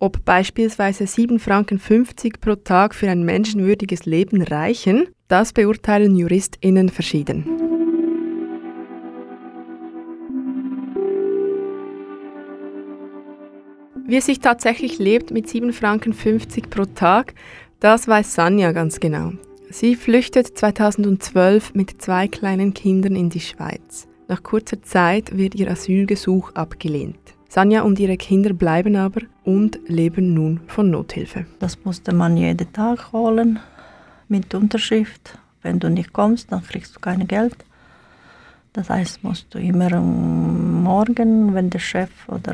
Ob 0.01 0.23
beispielsweise 0.23 1.03
7,50 1.03 1.39
Franken 1.39 1.79
pro 2.39 2.55
Tag 2.55 2.95
für 2.95 3.09
ein 3.09 3.23
menschenwürdiges 3.23 4.05
Leben 4.05 4.41
reichen, 4.41 5.09
das 5.27 5.51
beurteilen 5.51 6.15
JuristInnen 6.15 6.87
verschieden. 6.87 7.43
Wie 14.07 14.15
es 14.15 14.25
sich 14.25 14.39
tatsächlich 14.39 14.99
lebt 14.99 15.31
mit 15.31 15.47
7,50 15.47 15.73
Franken 15.73 16.69
pro 16.69 16.85
Tag, 16.85 17.33
das 17.81 18.07
weiß 18.07 18.33
Sanja 18.33 18.71
ganz 18.71 19.01
genau. 19.01 19.33
Sie 19.69 19.95
flüchtet 19.95 20.57
2012 20.57 21.75
mit 21.75 22.01
zwei 22.01 22.27
kleinen 22.29 22.73
Kindern 22.73 23.15
in 23.15 23.29
die 23.29 23.41
Schweiz. 23.41 24.07
Nach 24.29 24.41
kurzer 24.41 24.81
Zeit 24.81 25.37
wird 25.37 25.55
ihr 25.55 25.69
Asylgesuch 25.69 26.53
abgelehnt. 26.55 27.38
Sanja 27.51 27.81
und 27.81 27.99
ihre 27.99 28.15
Kinder 28.15 28.53
bleiben 28.53 28.95
aber 28.95 29.21
und 29.43 29.79
leben 29.87 30.35
nun 30.35 30.59
von 30.67 30.91
Nothilfe. 30.91 31.47
Das 31.57 31.83
musste 31.83 32.13
man 32.13 32.37
jeden 32.37 32.71
Tag 32.71 33.11
holen 33.11 33.57
mit 34.27 34.53
Unterschrift. 34.53 35.39
Wenn 35.63 35.79
du 35.79 35.89
nicht 35.89 36.13
kommst, 36.13 36.51
dann 36.51 36.63
kriegst 36.63 36.95
du 36.95 36.99
kein 36.99 37.27
Geld. 37.27 37.55
Das 38.73 38.91
heißt, 38.91 39.23
musst 39.23 39.47
du 39.51 39.57
immer 39.57 39.99
morgen, 39.99 41.55
wenn 41.55 41.71
der 41.71 41.79
Chef 41.79 42.11
oder 42.27 42.53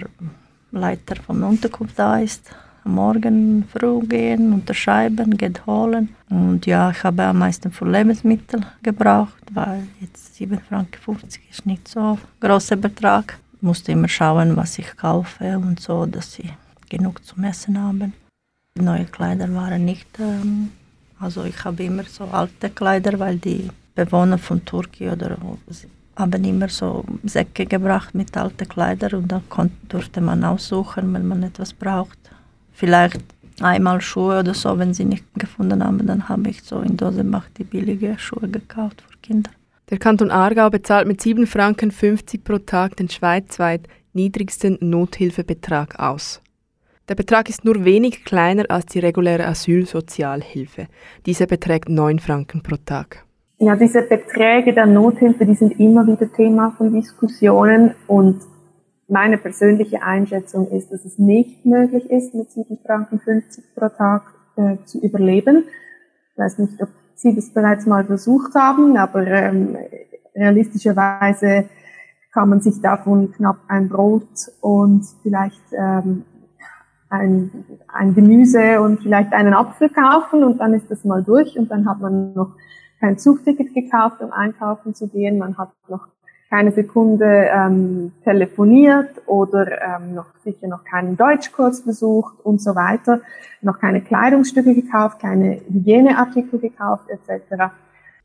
Leiter 0.72 1.18
von 1.18 1.44
Unterkunft 1.44 2.00
da 2.00 2.20
ist, 2.20 2.50
morgen 2.86 3.66
früh 3.70 4.00
gehen, 4.00 4.54
unterschreiben, 4.54 5.36
Geld 5.36 5.66
holen. 5.66 6.16
Und 6.30 6.66
ja, 6.66 6.92
ich 6.92 7.04
habe 7.04 7.24
am 7.24 7.40
meisten 7.40 7.70
für 7.70 7.86
Lebensmittel 7.86 8.62
gebraucht, 8.82 9.44
weil 9.52 9.88
jetzt 10.00 10.40
7,50 10.40 10.60
Franken 10.70 11.28
ist 11.52 11.66
nicht 11.66 11.88
so 11.90 12.00
ein 12.00 12.18
großer 12.40 12.78
Betrag. 12.78 13.40
Musste 13.66 13.94
immer 13.94 14.08
schauen, 14.08 14.56
was 14.56 14.78
ich 14.78 14.96
kaufe 14.96 15.58
und 15.58 15.80
so, 15.80 16.06
dass 16.06 16.34
sie 16.34 16.52
genug 16.88 17.26
zum 17.26 17.44
Essen 17.46 17.82
haben. 17.82 18.14
Neue 18.78 19.06
Kleider 19.06 19.52
waren 19.56 19.84
nicht, 19.86 20.08
ähm, 20.20 20.70
also 21.20 21.46
ich 21.46 21.64
habe 21.66 21.84
immer 21.84 22.04
so 22.04 22.26
alte 22.26 22.70
Kleider, 22.70 23.18
weil 23.18 23.38
die 23.38 23.68
Bewohner 23.96 24.38
von 24.38 24.64
Turkey 24.64 25.10
oder 25.10 25.36
haben 26.16 26.44
immer 26.44 26.70
so 26.70 27.04
Säcke 27.24 27.66
gebracht 27.66 28.14
mit 28.14 28.38
alten 28.38 28.68
Kleidern 28.68 29.16
und 29.16 29.32
dann 29.32 29.72
durfte 29.90 30.22
man 30.22 30.44
aussuchen, 30.44 31.12
wenn 31.14 31.28
man 31.28 31.42
etwas 31.42 31.74
braucht. 31.74 32.20
Vielleicht 32.72 33.24
einmal 33.62 34.00
Schuhe 34.00 34.42
oder 34.42 34.54
so, 34.54 34.78
wenn 34.78 34.94
sie 34.94 35.06
nicht 35.06 35.26
gefunden 35.34 35.84
haben, 35.84 36.06
dann 36.06 36.30
habe 36.30 36.52
ich 36.52 36.62
so 36.62 36.82
in 36.82 36.98
Dosenbach 36.98 37.48
die 37.58 37.64
billige 37.64 38.20
Schuhe 38.20 38.48
gekauft 38.48 39.02
für 39.10 39.18
Kinder. 39.24 39.50
Der 39.92 40.00
Kanton 40.00 40.32
Aargau 40.32 40.72
bezahlt 40.72 41.08
mit 41.08 41.22
7 41.22 41.46
Franken 41.46 41.92
50 41.92 42.44
pro 42.44 42.58
Tag 42.58 42.96
den 42.96 43.08
schweizweit 43.08 43.88
niedrigsten 44.14 44.80
Nothilfebetrag 44.82 46.00
aus. 46.00 46.42
Der 47.08 47.14
Betrag 47.14 47.50
ist 47.50 47.66
nur 47.66 47.86
wenig 47.86 48.26
kleiner 48.26 48.66
als 48.70 48.88
die 48.88 48.98
reguläre 48.98 49.46
Asylsozialhilfe. 49.46 50.88
Diese 51.28 51.46
beträgt 51.46 51.88
9 51.88 52.18
Franken 52.18 52.64
pro 52.64 52.78
Tag. 52.84 53.24
Ja, 53.60 53.76
diese 53.76 54.02
Beträge 54.02 54.74
der 54.74 54.88
Nothilfe, 54.88 55.46
die 55.46 55.54
sind 55.54 55.80
immer 55.80 56.08
wieder 56.08 56.34
Thema 56.34 56.74
von 56.78 56.92
Diskussionen 56.92 57.94
und 58.08 58.42
meine 59.08 59.38
persönliche 59.38 60.02
Einschätzung 60.02 60.68
ist, 60.72 60.92
dass 60.92 61.06
es 61.06 61.20
nicht 61.20 61.64
möglich 61.64 62.10
ist, 62.10 62.34
mit 62.34 62.50
7,50 62.50 62.80
Franken 62.84 63.22
pro 63.76 63.90
Tag 63.90 64.24
äh, 64.58 64.78
zu 64.86 65.00
überleben. 65.00 65.66
Ich 66.32 66.40
weiß 66.40 66.58
nicht, 66.58 66.82
ob 66.82 66.90
Sie 67.16 67.34
das 67.34 67.50
bereits 67.50 67.86
mal 67.86 68.06
versucht 68.06 68.54
haben, 68.56 68.98
aber 68.98 69.26
ähm, 69.26 69.78
realistischerweise 70.36 71.70
kann 72.34 72.50
man 72.50 72.62
sich 72.62 72.82
davon 72.82 73.32
knapp 73.32 73.58
ein 73.70 73.88
Brot 73.88 74.28
und 74.60 75.06
vielleicht 75.24 75.62
ähm, 75.72 76.26
ein, 77.10 77.66
ein 77.88 78.14
Gemüse 78.14 78.82
und 78.82 79.02
vielleicht 79.02 79.32
einen 79.32 79.54
Apfel 79.54 79.90
kaufen 79.90 80.44
und 80.44 80.60
dann 80.60 80.74
ist 80.74 80.92
das 80.92 81.06
mal 81.06 81.24
durch 81.24 81.58
und 81.58 81.72
dann 81.72 81.88
hat 81.88 82.02
man 82.02 82.34
noch 82.34 82.52
kein 83.00 83.18
Zugticket 83.18 83.74
gekauft, 83.74 84.22
um 84.22 84.32
einkaufen 84.32 84.94
zu 84.94 85.08
gehen. 85.08 85.38
Man 85.38 85.58
hat 85.58 85.70
noch 85.88 86.08
keine 86.50 86.72
Sekunde 86.72 87.50
ähm, 87.54 88.12
telefoniert 88.24 89.10
oder 89.26 89.82
ähm, 89.82 90.14
noch 90.14 90.28
sicher 90.44 90.68
noch 90.68 90.84
keinen 90.84 91.18
Deutschkurs 91.18 91.82
besucht 91.82 92.36
und 92.44 92.62
so 92.62 92.76
weiter, 92.76 93.22
noch 93.62 93.80
keine 93.80 94.02
Kleidungsstücke 94.02 94.76
gekauft, 94.76 95.20
keine 95.20 95.62
Hygieneartikel 95.68 96.60
gekauft 96.60 97.10
etc. 97.10 97.74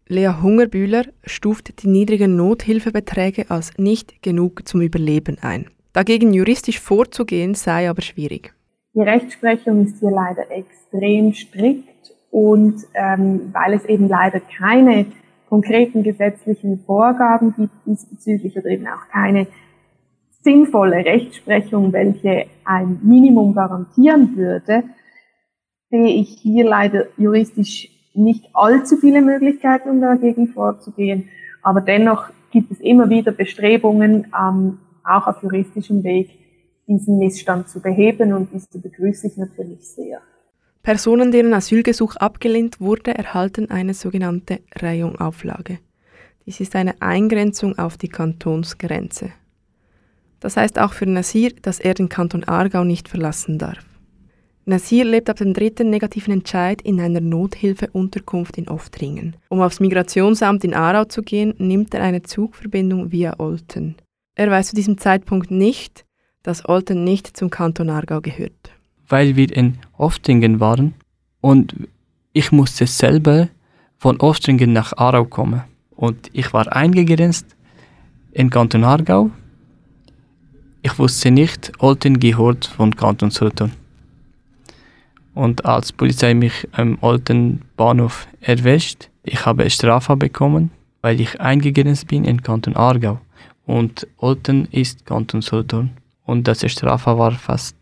Lea 0.06 0.32
Hungerbühler 0.42 1.04
stuft 1.24 1.82
die 1.82 1.88
niedrigen 1.88 2.36
Nothilfebeträge 2.36 3.46
als 3.48 3.78
nicht 3.78 4.22
genug 4.22 4.66
zum 4.68 4.82
Überleben 4.82 5.38
ein. 5.40 5.66
Dagegen 5.92 6.32
juristisch 6.32 6.80
vorzugehen 6.80 7.54
sei 7.54 7.88
aber 7.88 8.02
schwierig. 8.02 8.52
Die 8.94 9.02
Rechtsprechung 9.02 9.86
ist 9.86 10.00
hier 10.00 10.10
leider 10.10 10.50
extrem 10.50 11.32
strikt 11.32 12.12
und 12.30 12.84
ähm, 12.94 13.50
weil 13.52 13.74
es 13.74 13.84
eben 13.84 14.08
leider 14.08 14.40
keine 14.40 15.06
konkreten 15.50 16.04
gesetzlichen 16.04 16.78
Vorgaben 16.86 17.54
gibt 17.56 17.72
diesbezüglich 17.84 18.56
oder 18.56 18.70
eben 18.70 18.86
auch 18.86 19.08
keine 19.10 19.48
sinnvolle 20.42 21.04
Rechtsprechung, 21.04 21.92
welche 21.92 22.46
ein 22.64 23.00
Minimum 23.02 23.54
garantieren 23.54 24.36
würde, 24.36 24.84
sehe 25.90 26.14
ich 26.14 26.38
hier 26.40 26.64
leider 26.64 27.06
juristisch 27.18 27.90
nicht 28.14 28.48
allzu 28.54 28.96
viele 28.96 29.20
Möglichkeiten, 29.20 29.90
um 29.90 30.00
dagegen 30.00 30.48
vorzugehen. 30.48 31.28
Aber 31.62 31.80
dennoch 31.80 32.30
gibt 32.52 32.70
es 32.70 32.80
immer 32.80 33.10
wieder 33.10 33.32
Bestrebungen, 33.32 34.28
ähm, 34.40 34.78
auch 35.04 35.26
auf 35.26 35.42
juristischem 35.42 36.04
Weg 36.04 36.30
diesen 36.86 37.18
Missstand 37.18 37.68
zu 37.68 37.80
beheben 37.80 38.32
und 38.32 38.50
diese 38.52 38.80
begrüße 38.80 39.26
ich 39.26 39.36
natürlich 39.36 39.86
sehr. 39.86 40.20
Personen, 40.82 41.30
deren 41.30 41.52
Asylgesuch 41.52 42.16
abgelehnt 42.16 42.80
wurde, 42.80 43.14
erhalten 43.14 43.70
eine 43.70 43.92
sogenannte 43.92 44.60
Reihungauflage. 44.76 45.78
Dies 46.46 46.60
ist 46.60 46.74
eine 46.74 47.00
Eingrenzung 47.02 47.78
auf 47.78 47.98
die 47.98 48.08
Kantonsgrenze. 48.08 49.30
Das 50.40 50.56
heißt 50.56 50.78
auch 50.78 50.94
für 50.94 51.04
Nasir, 51.04 51.52
dass 51.60 51.80
er 51.80 51.92
den 51.92 52.08
Kanton 52.08 52.44
Aargau 52.44 52.82
nicht 52.84 53.10
verlassen 53.10 53.58
darf. 53.58 53.84
Nasir 54.64 55.04
lebt 55.04 55.28
ab 55.28 55.36
dem 55.36 55.52
dritten 55.52 55.90
negativen 55.90 56.32
Entscheid 56.32 56.80
in 56.80 56.98
einer 56.98 57.20
Nothilfeunterkunft 57.20 58.56
in 58.56 58.68
Oftringen. 58.68 59.36
Um 59.50 59.60
aufs 59.60 59.80
Migrationsamt 59.80 60.64
in 60.64 60.72
Aarau 60.72 61.04
zu 61.04 61.22
gehen, 61.22 61.54
nimmt 61.58 61.92
er 61.92 62.02
eine 62.02 62.22
Zugverbindung 62.22 63.12
via 63.12 63.38
Olten. 63.38 63.96
Er 64.34 64.50
weiß 64.50 64.68
zu 64.68 64.76
diesem 64.76 64.96
Zeitpunkt 64.96 65.50
nicht, 65.50 66.06
dass 66.42 66.66
Olten 66.66 67.04
nicht 67.04 67.36
zum 67.36 67.50
Kanton 67.50 67.90
Aargau 67.90 68.22
gehört 68.22 68.72
weil 69.10 69.36
wir 69.36 69.54
in 69.54 69.78
Oftringen 69.98 70.60
waren 70.60 70.94
und 71.40 71.74
ich 72.32 72.52
musste 72.52 72.86
selber 72.86 73.48
von 73.98 74.18
Oftringen 74.20 74.72
nach 74.72 74.92
Aarau 74.96 75.24
kommen. 75.24 75.62
Und 75.90 76.30
ich 76.32 76.52
war 76.54 76.74
eingegrenzt 76.74 77.54
in 78.32 78.48
Kanton 78.48 78.84
Aargau. 78.84 79.30
Ich 80.82 80.98
wusste 80.98 81.30
nicht, 81.30 81.72
Olten 81.78 82.18
gehört 82.18 82.64
von 82.64 82.96
Kanton 82.96 83.30
Solothurn. 83.30 83.72
Und 85.34 85.66
als 85.66 85.92
Polizei 85.92 86.32
mich 86.32 86.66
am 86.72 86.96
Olten 87.02 87.62
Bahnhof 87.76 88.26
erwischt, 88.40 89.10
ich 89.22 89.44
habe 89.44 89.68
Strafe 89.68 90.16
bekommen, 90.16 90.70
weil 91.02 91.20
ich 91.20 91.40
eingegrenzt 91.40 92.06
bin 92.06 92.24
in 92.24 92.42
Kanton 92.42 92.76
Aargau. 92.76 93.20
Und 93.66 94.06
Olten 94.16 94.66
ist 94.70 95.04
Kanton 95.04 95.42
Solothurn. 95.42 95.90
Und 96.24 96.48
das 96.48 96.64
Strafe 96.70 97.18
war 97.18 97.32
fast 97.32 97.76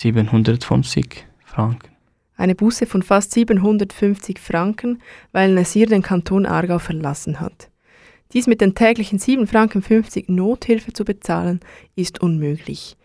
750 0.00 1.26
Franken. 1.44 1.90
Eine 2.38 2.54
Buße 2.54 2.86
von 2.86 3.02
fast 3.02 3.32
750 3.32 4.38
Franken, 4.38 5.02
weil 5.30 5.52
Nasir 5.52 5.86
den 5.86 6.00
Kanton 6.00 6.46
Aargau 6.46 6.78
verlassen 6.78 7.38
hat. 7.38 7.68
Dies 8.32 8.46
mit 8.46 8.62
den 8.62 8.74
täglichen 8.74 9.18
7,50 9.18 9.46
Franken 9.46 10.34
Nothilfe 10.34 10.94
zu 10.94 11.04
bezahlen, 11.04 11.60
ist 11.96 12.22
unmöglich. 12.22 12.96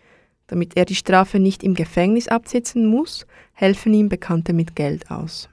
Damit 0.46 0.74
er 0.74 0.86
die 0.86 0.94
Strafe 0.94 1.38
nicht 1.38 1.62
im 1.64 1.74
Gefängnis 1.74 2.28
absitzen 2.28 2.86
muss, 2.86 3.26
helfen 3.52 3.92
ihm 3.92 4.08
Bekannte 4.08 4.54
mit 4.54 4.74
Geld 4.74 5.10
aus. 5.10 5.50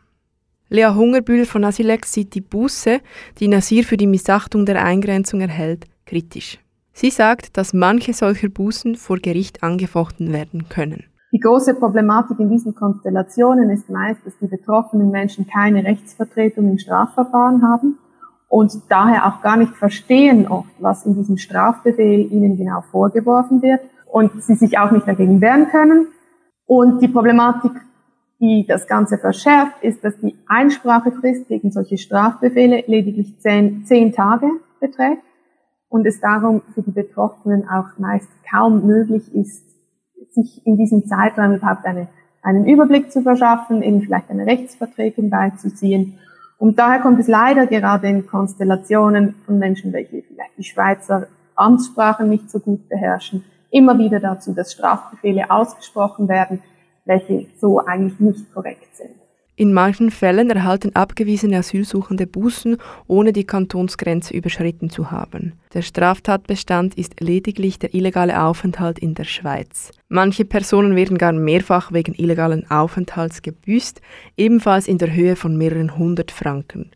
Lea 0.70 0.94
Hungerbühl 0.96 1.46
von 1.46 1.66
Asilex 1.66 2.14
sieht 2.14 2.36
die 2.36 2.42
Buße, 2.42 3.02
die 3.40 3.50
Nasir 3.50 3.84
für 3.84 3.98
die 3.98 4.08
Missachtung 4.08 4.66
der 4.66 4.82
Eingrenzung 4.82 5.42
erhält, 5.42 5.88
kritisch. 6.06 6.60
Sie 6.94 7.10
sagt, 7.10 7.58
dass 7.58 7.74
manche 7.74 8.14
solcher 8.14 8.48
Bußen 8.48 8.96
vor 8.96 9.18
Gericht 9.18 9.62
angefochten 9.62 10.32
werden 10.32 10.70
können. 10.70 11.04
Die 11.34 11.40
große 11.40 11.74
Problematik 11.74 12.40
in 12.40 12.52
diesen 12.52 12.76
Konstellationen 12.76 13.72
ist 13.72 13.90
meist, 13.90 14.24
dass 14.24 14.38
die 14.38 14.46
betroffenen 14.46 15.10
Menschen 15.10 15.48
keine 15.48 15.84
Rechtsvertretung 15.84 16.70
im 16.70 16.78
Strafverfahren 16.78 17.64
haben 17.64 17.98
und 18.50 18.72
daher 18.88 19.26
auch 19.26 19.42
gar 19.42 19.58
nicht 19.58 19.74
verstehen 19.76 20.48
oft, 20.48 20.70
was 20.78 21.08
in 21.08 21.16
diesem 21.16 21.38
Strafbefehl 21.38 22.32
ihnen 22.32 22.56
genau 22.56 22.82
vorgeworfen 22.82 23.64
wird 23.64 23.82
und 24.12 24.44
sie 24.44 24.54
sich 24.54 24.78
auch 24.78 24.92
nicht 24.92 25.08
dagegen 25.08 25.42
wehren 25.42 25.70
können. 25.70 26.06
Und 26.68 27.02
die 27.02 27.08
Problematik, 27.08 27.72
die 28.40 28.68
das 28.68 28.86
Ganze 28.86 29.18
verschärft, 29.18 29.82
ist, 29.82 30.04
dass 30.04 30.16
die 30.20 30.36
Einsprachefrist 30.46 31.48
gegen 31.48 31.72
solche 31.72 31.98
Strafbefehle 31.98 32.84
lediglich 32.86 33.40
zehn, 33.40 33.86
zehn 33.86 34.14
Tage 34.14 34.52
beträgt 34.80 35.24
und 35.90 36.06
es 36.06 36.20
darum 36.20 36.62
für 36.76 36.84
die 36.84 36.92
Betroffenen 36.92 37.68
auch 37.68 37.98
meist 37.98 38.30
kaum 38.48 38.86
möglich 38.86 39.34
ist, 39.34 39.73
sich 40.32 40.66
in 40.66 40.78
diesem 40.78 41.06
Zeitraum 41.08 41.56
überhaupt 41.56 41.86
eine, 41.86 42.08
einen 42.42 42.66
Überblick 42.66 43.12
zu 43.12 43.22
verschaffen, 43.22 43.82
eben 43.82 44.02
vielleicht 44.02 44.30
eine 44.30 44.46
Rechtsvertretung 44.46 45.30
beizuziehen. 45.30 46.20
Und 46.58 46.80
daher 46.80 47.00
kommt 47.00 47.20
es 47.20 47.28
leider 47.28 47.68
gerade 47.68 48.08
in 48.08 48.26
Konstellationen 48.26 49.36
von 49.46 49.60
Menschen, 49.60 49.92
welche 49.94 50.22
vielleicht 50.22 50.58
die 50.58 50.64
Schweizer 50.64 51.28
Amtssprache 51.56 52.24
nicht 52.24 52.50
so 52.50 52.60
gut 52.60 52.90
beherrschen, 52.90 53.44
immer 53.70 53.98
wieder 53.98 54.20
dazu, 54.20 54.54
dass 54.54 54.72
Strafbefehle 54.72 55.50
ausgesprochen 55.50 56.28
werden, 56.28 56.62
welche 57.06 57.48
so 57.60 57.80
eigentlich 57.80 58.20
nicht 58.20 58.54
korrekt 58.54 58.96
sind. 58.96 59.23
In 59.56 59.72
manchen 59.72 60.10
Fällen 60.10 60.50
erhalten 60.50 60.96
abgewiesene 60.96 61.58
Asylsuchende 61.58 62.26
Bußen, 62.26 62.78
ohne 63.06 63.34
die 63.34 63.44
Kantonsgrenze 63.44 64.34
überschritten 64.34 64.90
zu 64.90 65.12
haben. 65.12 65.54
Der 65.76 65.84
Straftatbestand 65.84 66.96
ist 66.96 67.22
lediglich 67.22 67.78
der 67.78 67.94
illegale 67.94 68.42
Aufenthalt 68.42 68.98
in 68.98 69.14
der 69.14 69.26
Schweiz. 69.26 69.92
Manche 70.10 70.44
Personen 70.44 70.96
werden 70.96 71.20
gar 71.20 71.34
mehrfach 71.34 71.92
wegen 71.92 72.16
illegalen 72.16 72.70
Aufenthalts 72.72 73.44
gebüßt, 73.44 74.02
ebenfalls 74.38 74.88
in 74.88 74.98
der 74.98 75.14
Höhe 75.14 75.36
von 75.36 75.56
mehreren 75.56 75.98
hundert 76.00 76.32
Franken. 76.32 76.90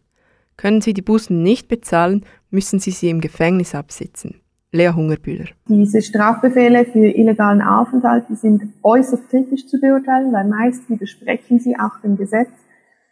Können 0.55 0.81
sie 0.81 0.95
die 0.95 1.03
Bußen 1.03 1.43
nicht 1.43 1.67
bezahlen, 1.67 2.25
müssen 2.49 2.79
sie 2.79 2.89
sie 2.91 3.09
im 3.09 3.21
Gefängnis 3.21 3.75
absitzen. 3.75 4.41
Lea 4.71 4.91
Hungerbühler. 4.93 5.45
Diese 5.69 6.01
Strafbefehle 6.01 6.85
für 6.85 7.07
illegalen 7.07 7.61
Aufenthalt, 7.61 8.25
die 8.29 8.35
sind 8.35 8.73
äußerst 8.83 9.29
kritisch 9.29 9.67
zu 9.67 9.79
beurteilen, 9.79 10.33
weil 10.33 10.45
meist 10.45 10.89
widersprechen 10.89 11.59
sie 11.59 11.77
auch 11.79 12.01
dem 12.03 12.17
Gesetz. 12.17 12.49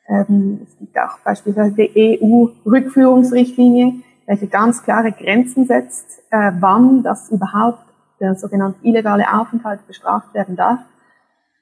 Ähm, 0.08 0.60
es 0.64 0.78
gibt 0.78 0.98
auch 0.98 1.20
beispielsweise 1.24 1.74
die 1.74 2.20
EU-Rückführungsrichtlinie, 2.22 3.94
welche 4.28 4.48
ganz 4.48 4.84
klare 4.84 5.14
Grenzen 5.14 5.66
setzt, 5.66 6.24
äh, 6.30 6.52
wann 6.60 7.04
das 7.04 7.32
überhaupt 7.32 7.86
der 8.20 8.36
sogenannte 8.36 8.80
illegale 8.84 9.26
Aufenthalt 9.34 9.88
bestraft 9.88 10.34
werden 10.34 10.56
darf. 10.56 10.80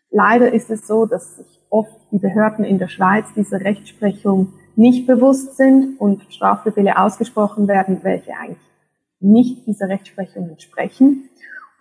Leider 0.10 0.52
ist 0.54 0.70
es 0.70 0.88
so, 0.88 1.06
dass 1.06 1.38
sich 1.38 1.60
oft 1.70 1.96
die 2.12 2.20
Behörden 2.20 2.66
in 2.66 2.80
der 2.80 2.88
Schweiz 2.88 3.26
dieser 3.36 3.62
Rechtsprechung 3.62 4.54
nicht 4.76 5.06
bewusst 5.06 5.58
sind 5.58 6.00
und 6.00 6.24
Strafbefehle 6.32 6.98
ausgesprochen 6.98 7.68
werden, 7.68 8.00
welche 8.04 8.32
eigentlich 8.36 8.73
nicht 9.24 9.66
dieser 9.66 9.90
Rechtsprechung 9.90 10.50
entsprechen. 10.50 11.30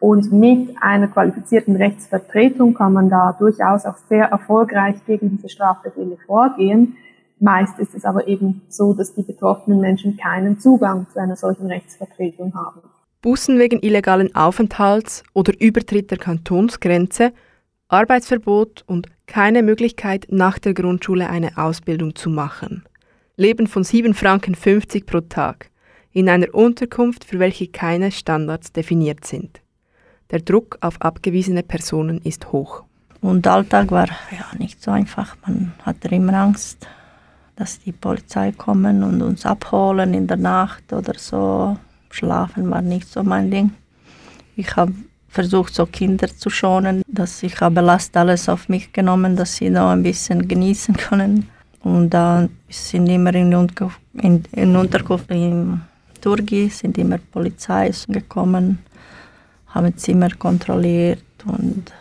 Und 0.00 0.32
mit 0.32 0.74
einer 0.80 1.06
qualifizierten 1.08 1.76
Rechtsvertretung 1.76 2.74
kann 2.74 2.92
man 2.92 3.08
da 3.08 3.36
durchaus 3.38 3.84
auch 3.84 3.96
sehr 4.08 4.24
erfolgreich 4.24 4.96
gegen 5.06 5.30
diese 5.30 5.48
Strafbefehle 5.48 6.16
vorgehen. 6.26 6.96
Meist 7.38 7.78
ist 7.78 7.94
es 7.94 8.04
aber 8.04 8.26
eben 8.26 8.62
so, 8.68 8.94
dass 8.94 9.14
die 9.14 9.22
betroffenen 9.22 9.80
Menschen 9.80 10.16
keinen 10.16 10.58
Zugang 10.58 11.06
zu 11.12 11.20
einer 11.20 11.36
solchen 11.36 11.66
Rechtsvertretung 11.66 12.54
haben. 12.54 12.82
Bußen 13.20 13.58
wegen 13.58 13.80
illegalen 13.80 14.34
Aufenthalts 14.34 15.22
oder 15.32 15.52
Übertritt 15.60 16.10
der 16.10 16.18
Kantonsgrenze, 16.18 17.32
Arbeitsverbot 17.88 18.84
und 18.86 19.08
keine 19.26 19.62
Möglichkeit, 19.62 20.26
nach 20.30 20.58
der 20.58 20.74
Grundschule 20.74 21.30
eine 21.30 21.56
Ausbildung 21.56 22.16
zu 22.16 22.30
machen. 22.30 22.84
Leben 23.36 23.66
von 23.66 23.84
7 23.84 24.14
Franken 24.14 24.54
50 24.54 25.06
pro 25.06 25.20
Tag 25.20 25.71
in 26.12 26.28
einer 26.28 26.54
Unterkunft, 26.54 27.24
für 27.24 27.38
welche 27.38 27.68
keine 27.68 28.10
Standards 28.10 28.72
definiert 28.72 29.24
sind. 29.24 29.60
Der 30.30 30.40
Druck 30.40 30.78
auf 30.80 31.00
abgewiesene 31.00 31.62
Personen 31.62 32.20
ist 32.22 32.52
hoch. 32.52 32.84
Und 33.20 33.46
Alltag 33.46 33.90
war 33.90 34.08
ja 34.08 34.46
nicht 34.58 34.82
so 34.82 34.90
einfach. 34.90 35.36
Man 35.46 35.72
hatte 35.82 36.08
immer 36.08 36.34
Angst, 36.34 36.86
dass 37.56 37.78
die 37.78 37.92
Polizei 37.92 38.52
kommen 38.52 39.02
und 39.02 39.22
uns 39.22 39.46
abholen 39.46 40.14
in 40.14 40.26
der 40.26 40.38
Nacht 40.38 40.92
oder 40.92 41.14
so. 41.16 41.76
Schlafen 42.10 42.70
war 42.70 42.82
nicht 42.82 43.08
so 43.08 43.22
mein 43.22 43.50
Ding. 43.50 43.72
Ich 44.56 44.74
habe 44.76 44.92
versucht, 45.28 45.74
so 45.74 45.86
Kinder 45.86 46.28
zu 46.28 46.50
schonen, 46.50 47.02
dass 47.06 47.42
ich 47.42 47.60
habe 47.60 47.80
Last 47.80 48.16
alles 48.16 48.48
auf 48.48 48.68
mich 48.68 48.92
genommen, 48.92 49.36
dass 49.36 49.56
sie 49.56 49.70
noch 49.70 49.90
ein 49.90 50.02
bisschen 50.02 50.46
genießen 50.46 50.96
können. 50.96 51.48
Und 51.80 52.10
dann 52.10 52.50
sind 52.68 53.06
immer 53.06 53.34
in, 53.34 53.52
in, 54.14 54.44
in 54.52 54.76
Unterkunft 54.76 55.30
im 55.30 55.80
Turgi 56.22 56.68
sind 56.68 56.96
immer 56.96 57.18
Polizei 57.18 57.90
gekommen, 58.08 58.78
haben 59.66 59.96
Zimmer 59.98 60.30
kontrolliert 60.30 61.22
und 61.44 61.92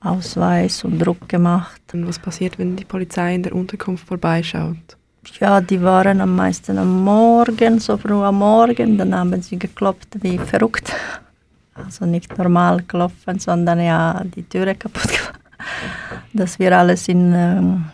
Ausweis 0.00 0.84
und 0.84 0.98
Druck 0.98 1.28
gemacht. 1.28 1.82
Und 1.92 2.06
was 2.06 2.18
passiert, 2.18 2.58
wenn 2.58 2.76
die 2.76 2.84
Polizei 2.84 3.34
in 3.34 3.42
der 3.42 3.54
Unterkunft 3.54 4.06
vorbeischaut? 4.06 4.96
Ja, 5.40 5.60
die 5.60 5.82
waren 5.82 6.20
am 6.20 6.36
meisten 6.36 6.78
am 6.78 7.02
Morgen, 7.02 7.80
so 7.80 7.96
früh 7.96 8.22
am 8.22 8.38
Morgen, 8.38 8.98
dann 8.98 9.14
haben 9.14 9.42
sie 9.42 9.58
geklopft 9.58 10.22
wie 10.22 10.38
verrückt. 10.38 10.92
Also 11.74 12.06
nicht 12.06 12.36
normal 12.38 12.82
klopfen, 12.82 13.38
sondern 13.38 13.80
ja 13.80 14.22
die 14.24 14.44
Türe 14.44 14.74
kaputt 14.74 15.08
gemacht. 15.08 15.40
Dass 16.32 16.58
wir 16.58 16.78
alles 16.78 17.08
in 17.08 17.32
ähm, 17.34 17.84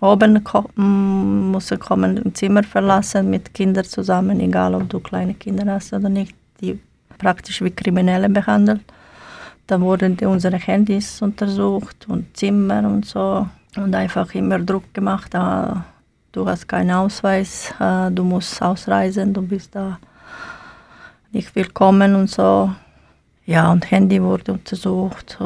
oben 0.00 0.42
ko 0.44 0.68
musste 0.76 1.78
kommen, 1.78 2.18
ein 2.18 2.34
Zimmer 2.34 2.62
verlassen 2.62 3.30
mit 3.30 3.54
Kindern 3.54 3.84
zusammen, 3.84 4.40
egal 4.40 4.74
ob 4.74 4.88
du 4.88 5.00
kleine 5.00 5.34
Kinder 5.34 5.72
hast 5.72 5.92
oder 5.92 6.08
nicht, 6.08 6.34
die 6.60 6.78
praktisch 7.18 7.62
wie 7.62 7.70
Kriminelle 7.70 8.28
behandelt. 8.28 8.80
Dann 9.66 9.80
wurden 9.80 10.16
unsere 10.26 10.58
Handys 10.58 11.20
untersucht 11.22 12.06
und 12.08 12.36
Zimmer 12.36 12.84
und 12.84 13.04
so 13.04 13.48
und 13.76 13.94
einfach 13.94 14.34
immer 14.34 14.58
Druck 14.58 14.94
gemacht. 14.94 15.34
Ah, 15.34 15.84
du 16.32 16.46
hast 16.46 16.68
keinen 16.68 16.90
Ausweis, 16.90 17.74
ah, 17.78 18.10
du 18.10 18.22
musst 18.22 18.62
ausreisen, 18.62 19.32
du 19.32 19.42
bist 19.42 19.74
da 19.74 19.98
nicht 21.32 21.54
willkommen 21.54 22.14
und 22.14 22.30
so. 22.30 22.70
Ja, 23.44 23.70
und 23.70 23.90
Handy 23.90 24.22
wurde 24.22 24.52
untersucht. 24.52 25.38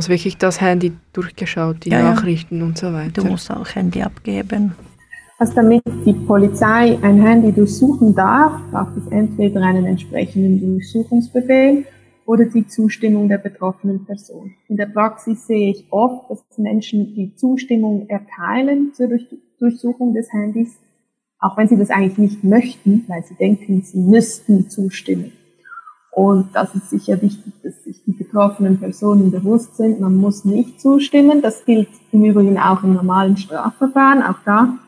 So. 0.00 0.06
Also 0.06 0.08
wirklich 0.10 0.36
das 0.36 0.60
Handy 0.60 0.92
durchgeschaut, 1.12 1.84
die 1.84 1.90
ja, 1.90 2.02
Nachrichten 2.02 2.58
ja. 2.58 2.64
und 2.64 2.78
so 2.78 2.92
weiter. 2.92 3.22
Du 3.22 3.24
musst 3.24 3.50
auch 3.50 3.74
Handy 3.74 4.02
abgeben. 4.02 4.74
Also 5.38 5.54
damit 5.54 5.82
die 6.06 6.14
Polizei 6.14 6.98
ein 7.02 7.20
Handy 7.20 7.52
durchsuchen 7.52 8.14
darf, 8.14 8.58
braucht 8.70 8.96
es 8.96 9.06
entweder 9.10 9.60
einen 9.62 9.84
entsprechenden 9.84 10.60
Durchsuchungsbefehl 10.60 11.84
oder 12.24 12.46
die 12.46 12.66
Zustimmung 12.66 13.28
der 13.28 13.38
betroffenen 13.38 14.04
Person. 14.04 14.54
In 14.68 14.76
der 14.76 14.86
Praxis 14.86 15.46
sehe 15.46 15.70
ich 15.70 15.86
oft, 15.90 16.30
dass 16.30 16.42
Menschen 16.56 17.14
die 17.14 17.34
Zustimmung 17.36 18.08
erteilen 18.08 18.92
zur 18.94 19.08
Durchsuchung 19.58 20.14
des 20.14 20.32
Handys, 20.32 20.78
auch 21.38 21.56
wenn 21.58 21.68
sie 21.68 21.76
das 21.76 21.90
eigentlich 21.90 22.18
nicht 22.18 22.44
möchten, 22.44 23.04
weil 23.06 23.22
sie 23.22 23.34
denken, 23.34 23.82
sie 23.82 23.98
müssten 23.98 24.70
zustimmen. 24.70 25.32
Und 26.16 26.48
das 26.54 26.74
ist 26.74 26.88
sicher 26.88 27.20
wichtig, 27.20 27.52
dass 27.62 27.84
sich 27.84 28.02
die 28.06 28.12
betroffenen 28.12 28.80
Personen 28.80 29.30
bewusst 29.30 29.76
sind, 29.76 30.00
man 30.00 30.16
muss 30.16 30.46
nicht 30.46 30.80
zustimmen. 30.80 31.42
Das 31.42 31.66
gilt 31.66 31.90
im 32.10 32.24
Übrigen 32.24 32.58
auch 32.58 32.82
im 32.82 32.94
normalen 32.94 33.36
Strafverfahren. 33.36 34.22
Auch 34.22 34.38
da, 34.46 34.78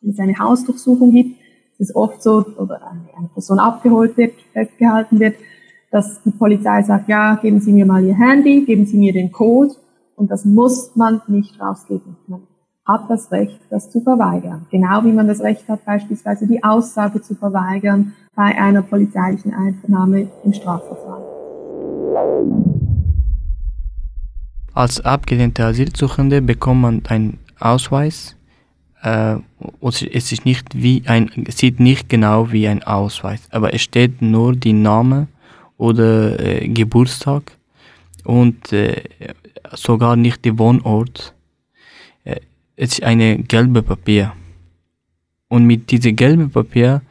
wenn 0.00 0.10
es 0.10 0.18
eine 0.18 0.36
Hausdurchsuchung 0.36 1.12
gibt, 1.12 1.38
ist 1.78 1.90
es 1.90 1.94
oft 1.94 2.20
so, 2.24 2.44
oder 2.58 2.80
eine 2.90 3.28
Person 3.32 3.60
abgeholt 3.60 4.16
wird, 4.16 4.32
festgehalten 4.52 5.20
wird, 5.20 5.36
dass 5.92 6.20
die 6.24 6.32
Polizei 6.32 6.82
sagt, 6.82 7.08
ja, 7.08 7.36
geben 7.36 7.60
Sie 7.60 7.70
mir 7.70 7.86
mal 7.86 8.04
Ihr 8.04 8.18
Handy, 8.18 8.64
geben 8.64 8.84
Sie 8.84 8.98
mir 8.98 9.12
den 9.12 9.30
Code. 9.30 9.76
Und 10.16 10.32
das 10.32 10.44
muss 10.44 10.96
man 10.96 11.22
nicht 11.28 11.60
rausgeben. 11.60 12.16
Man 12.26 12.48
hat 12.86 13.08
das 13.08 13.30
Recht, 13.32 13.60
das 13.70 13.90
zu 13.90 14.00
verweigern. 14.02 14.66
Genau 14.70 15.04
wie 15.04 15.12
man 15.12 15.26
das 15.26 15.40
Recht 15.40 15.66
hat, 15.68 15.84
beispielsweise 15.84 16.46
die 16.46 16.62
Aussage 16.62 17.22
zu 17.22 17.34
verweigern 17.34 18.12
bei 18.34 18.58
einer 18.58 18.82
polizeilichen 18.82 19.54
Einvernahme 19.54 20.28
im 20.44 20.52
Strafverfahren. 20.52 21.24
Als 24.74 25.00
abgelehnte 25.00 25.64
Asylsuchende 25.64 26.42
bekommt 26.42 26.82
man 26.82 27.02
einen 27.08 27.38
Ausweis. 27.58 28.36
Äh, 29.02 29.36
es 29.80 30.32
ist 30.32 30.44
nicht 30.44 30.74
wie 30.74 31.04
ein, 31.06 31.30
sieht 31.48 31.80
nicht 31.80 32.08
genau 32.08 32.52
wie 32.52 32.68
ein 32.68 32.82
Ausweis, 32.82 33.40
aber 33.50 33.72
es 33.72 33.82
steht 33.82 34.20
nur 34.20 34.54
die 34.54 34.72
Name 34.72 35.28
oder 35.78 36.38
äh, 36.40 36.68
Geburtstag 36.68 37.52
und 38.24 38.72
äh, 38.72 39.02
sogar 39.72 40.16
nicht 40.16 40.44
der 40.44 40.58
Wohnort 40.58 41.34
ist 42.76 43.02
eine 43.02 43.38
gelbe 43.38 43.82
Papier. 43.82 44.32
Und 45.48 45.66
mit 45.66 45.90
diesem 45.90 46.16
gelben 46.16 46.50
Papier 46.50 47.02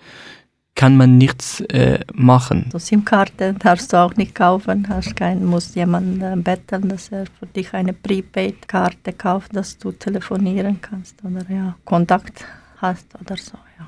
kann 0.76 0.97
man 0.97 1.17
nichts 1.17 1.62
äh, 1.62 1.99
machen. 2.13 2.69
So 2.71 2.80
SIM-Karte 2.80 3.54
darfst 3.54 3.93
du 3.93 3.97
auch 3.97 4.15
nicht 4.15 4.34
kaufen, 4.34 4.88
hast 4.89 5.15
kein, 5.15 5.45
musst 5.45 5.76
jemanden 5.76 6.21
äh, 6.21 6.36
betteln, 6.36 6.89
dass 6.89 7.10
er 7.10 7.26
für 7.39 7.45
dich 7.45 7.73
eine 7.73 7.93
Prepaid-Karte 7.93 9.13
kauft, 9.13 9.56
dass 9.56 9.78
du 9.78 9.91
telefonieren 9.91 10.82
kannst 10.82 11.23
oder 11.23 11.45
ja, 11.49 11.76
Kontakt 11.86 12.45
hast 12.78 13.08
oder 13.21 13.38
so. 13.38 13.58
Ja. 13.78 13.88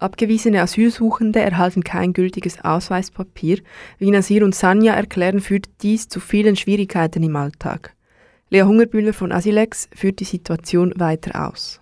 Abgewiesene 0.00 0.60
Asylsuchende 0.60 1.40
erhalten 1.40 1.82
kein 1.84 2.12
gültiges 2.12 2.64
Ausweispapier. 2.64 3.60
Wie 3.98 4.10
Nasir 4.10 4.44
und 4.44 4.54
Sanja 4.54 4.94
erklären, 4.94 5.40
führt 5.40 5.68
dies 5.82 6.08
zu 6.08 6.20
vielen 6.20 6.56
Schwierigkeiten 6.56 7.22
im 7.22 7.36
Alltag. 7.36 7.94
Lea 8.50 8.62
Hungerbühler 8.62 9.12
von 9.12 9.30
Asilex 9.30 9.88
führt 9.94 10.20
die 10.20 10.24
Situation 10.24 10.94
weiter 10.96 11.48
aus. 11.48 11.80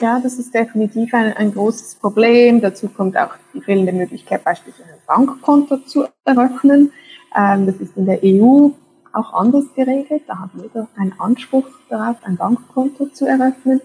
Ja, 0.00 0.18
das 0.20 0.38
ist 0.40 0.52
definitiv 0.52 1.14
ein, 1.14 1.32
ein 1.34 1.52
großes 1.52 1.96
Problem. 1.96 2.60
Dazu 2.60 2.88
kommt 2.88 3.16
auch 3.16 3.34
die 3.54 3.60
fehlende 3.60 3.92
Möglichkeit, 3.92 4.42
beispielsweise 4.42 4.88
ein 4.90 4.98
Bankkonto 5.06 5.78
zu 5.78 6.06
eröffnen. 6.24 6.90
Ähm, 7.36 7.66
das 7.66 7.76
ist 7.76 7.96
in 7.96 8.06
der 8.06 8.18
EU 8.24 8.70
auch 9.12 9.32
anders 9.34 9.66
geregelt. 9.76 10.22
Da 10.26 10.40
hat 10.40 10.50
jeder 10.60 10.88
einen 10.96 11.14
Anspruch 11.20 11.68
darauf, 11.88 12.16
ein 12.24 12.36
Bankkonto 12.36 13.06
zu 13.06 13.26
eröffnen. 13.26 13.80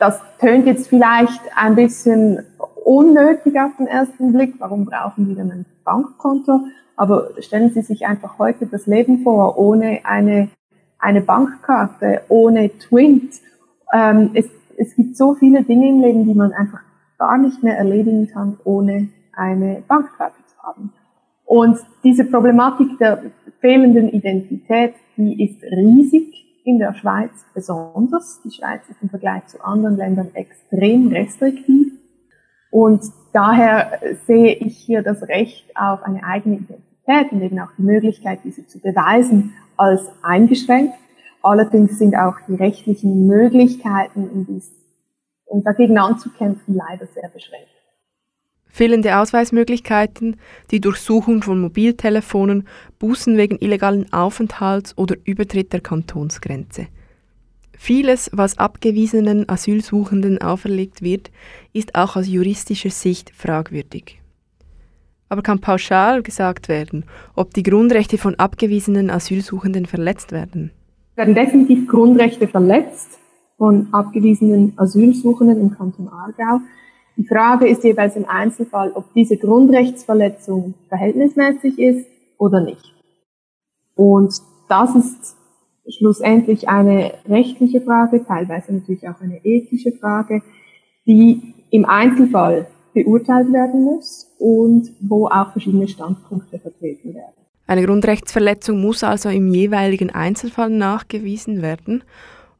Das 0.00 0.20
tönt 0.40 0.66
jetzt 0.66 0.88
vielleicht 0.88 1.40
ein 1.54 1.76
bisschen 1.76 2.44
unnötig 2.84 3.58
auf 3.58 3.76
den 3.78 3.86
ersten 3.86 4.32
Blick. 4.32 4.54
Warum 4.58 4.84
brauchen 4.84 5.28
die 5.28 5.36
denn 5.36 5.52
ein 5.52 5.66
Bankkonto? 5.84 6.66
Aber 6.96 7.30
stellen 7.38 7.72
Sie 7.72 7.82
sich 7.82 8.06
einfach 8.06 8.38
heute 8.38 8.66
das 8.66 8.86
Leben 8.86 9.22
vor, 9.22 9.58
ohne 9.58 10.00
eine, 10.04 10.48
eine 10.98 11.20
Bankkarte, 11.20 12.22
ohne 12.28 12.70
Twint. 12.78 13.34
Ähm, 13.92 14.30
es 14.34 14.46
es 14.78 14.94
gibt 14.94 15.16
so 15.16 15.34
viele 15.34 15.62
Dinge 15.62 15.88
im 15.88 16.00
Leben, 16.00 16.26
die 16.26 16.34
man 16.34 16.52
einfach 16.52 16.80
gar 17.18 17.38
nicht 17.38 17.62
mehr 17.62 17.78
erledigen 17.78 18.28
kann, 18.28 18.58
ohne 18.64 19.08
eine 19.32 19.82
Bankkarte 19.86 20.36
zu 20.46 20.58
haben. 20.62 20.92
Und 21.44 21.78
diese 22.04 22.24
Problematik 22.24 22.98
der 22.98 23.22
fehlenden 23.60 24.08
Identität, 24.08 24.94
die 25.16 25.44
ist 25.44 25.62
riesig 25.62 26.44
in 26.64 26.78
der 26.78 26.94
Schweiz 26.94 27.30
besonders. 27.54 28.40
Die 28.44 28.50
Schweiz 28.50 28.82
ist 28.88 29.00
im 29.00 29.08
Vergleich 29.08 29.46
zu 29.46 29.64
anderen 29.64 29.96
Ländern 29.96 30.30
extrem 30.34 31.08
restriktiv. 31.08 31.92
Und 32.70 33.02
daher 33.32 34.00
sehe 34.26 34.54
ich 34.54 34.76
hier 34.76 35.02
das 35.02 35.22
Recht 35.22 35.70
auf 35.76 36.02
eine 36.02 36.24
eigene 36.24 36.56
Identität 36.56 36.85
und 37.06 37.42
eben 37.42 37.58
auch 37.60 37.70
die 37.78 37.82
Möglichkeit, 37.82 38.40
diese 38.44 38.66
zu 38.66 38.80
beweisen, 38.80 39.54
als 39.76 40.02
eingeschränkt. 40.22 40.94
Allerdings 41.42 41.98
sind 41.98 42.16
auch 42.16 42.34
die 42.48 42.54
rechtlichen 42.54 43.26
Möglichkeiten, 43.26 44.28
um, 44.28 44.46
dies, 44.46 44.72
um 45.44 45.62
dagegen 45.62 45.98
anzukämpfen, 45.98 46.74
leider 46.74 47.06
sehr 47.06 47.28
beschränkt. 47.28 47.68
Fehlende 48.66 49.16
Ausweismöglichkeiten, 49.16 50.36
die 50.70 50.80
Durchsuchung 50.80 51.42
von 51.42 51.60
Mobiltelefonen, 51.60 52.68
Bußen 52.98 53.36
wegen 53.38 53.56
illegalen 53.58 54.12
Aufenthalts 54.12 54.98
oder 54.98 55.16
Übertritt 55.24 55.72
der 55.72 55.80
Kantonsgrenze. 55.80 56.88
Vieles, 57.78 58.30
was 58.32 58.58
abgewiesenen 58.58 59.48
Asylsuchenden 59.48 60.42
auferlegt 60.42 61.00
wird, 61.02 61.30
ist 61.72 61.94
auch 61.94 62.16
aus 62.16 62.26
juristischer 62.26 62.90
Sicht 62.90 63.30
fragwürdig. 63.34 64.20
Aber 65.28 65.42
kann 65.42 65.60
pauschal 65.60 66.22
gesagt 66.22 66.68
werden, 66.68 67.04
ob 67.34 67.52
die 67.54 67.62
Grundrechte 67.62 68.18
von 68.18 68.36
abgewiesenen 68.36 69.10
Asylsuchenden 69.10 69.86
verletzt 69.86 70.32
werden? 70.32 70.70
werden 71.16 71.34
definitiv 71.34 71.88
Grundrechte 71.88 72.46
verletzt 72.46 73.18
von 73.56 73.88
abgewiesenen 73.92 74.74
Asylsuchenden 74.76 75.60
im 75.60 75.70
Kanton 75.70 76.08
Aargau. 76.08 76.60
Die 77.16 77.26
Frage 77.26 77.66
ist 77.66 77.82
jeweils 77.84 78.16
im 78.16 78.26
Einzelfall, 78.26 78.92
ob 78.92 79.12
diese 79.14 79.38
Grundrechtsverletzung 79.38 80.74
verhältnismäßig 80.88 81.78
ist 81.78 82.06
oder 82.36 82.60
nicht. 82.60 82.94
Und 83.94 84.34
das 84.68 84.94
ist 84.94 85.36
schlussendlich 85.88 86.68
eine 86.68 87.14
rechtliche 87.26 87.80
Frage, 87.80 88.22
teilweise 88.26 88.74
natürlich 88.74 89.08
auch 89.08 89.20
eine 89.22 89.42
ethische 89.42 89.92
Frage, 89.92 90.42
die 91.06 91.54
im 91.70 91.86
Einzelfall 91.86 92.66
beurteilt 92.96 93.52
werden 93.52 93.82
muss 93.84 94.26
und 94.38 94.90
wo 95.00 95.26
auch 95.28 95.52
verschiedene 95.52 95.86
Standpunkte 95.86 96.58
vertreten 96.58 97.14
werden. 97.14 97.34
Eine 97.66 97.84
Grundrechtsverletzung 97.84 98.80
muss 98.80 99.04
also 99.04 99.28
im 99.28 99.52
jeweiligen 99.52 100.10
Einzelfall 100.10 100.70
nachgewiesen 100.70 101.60
werden. 101.60 102.04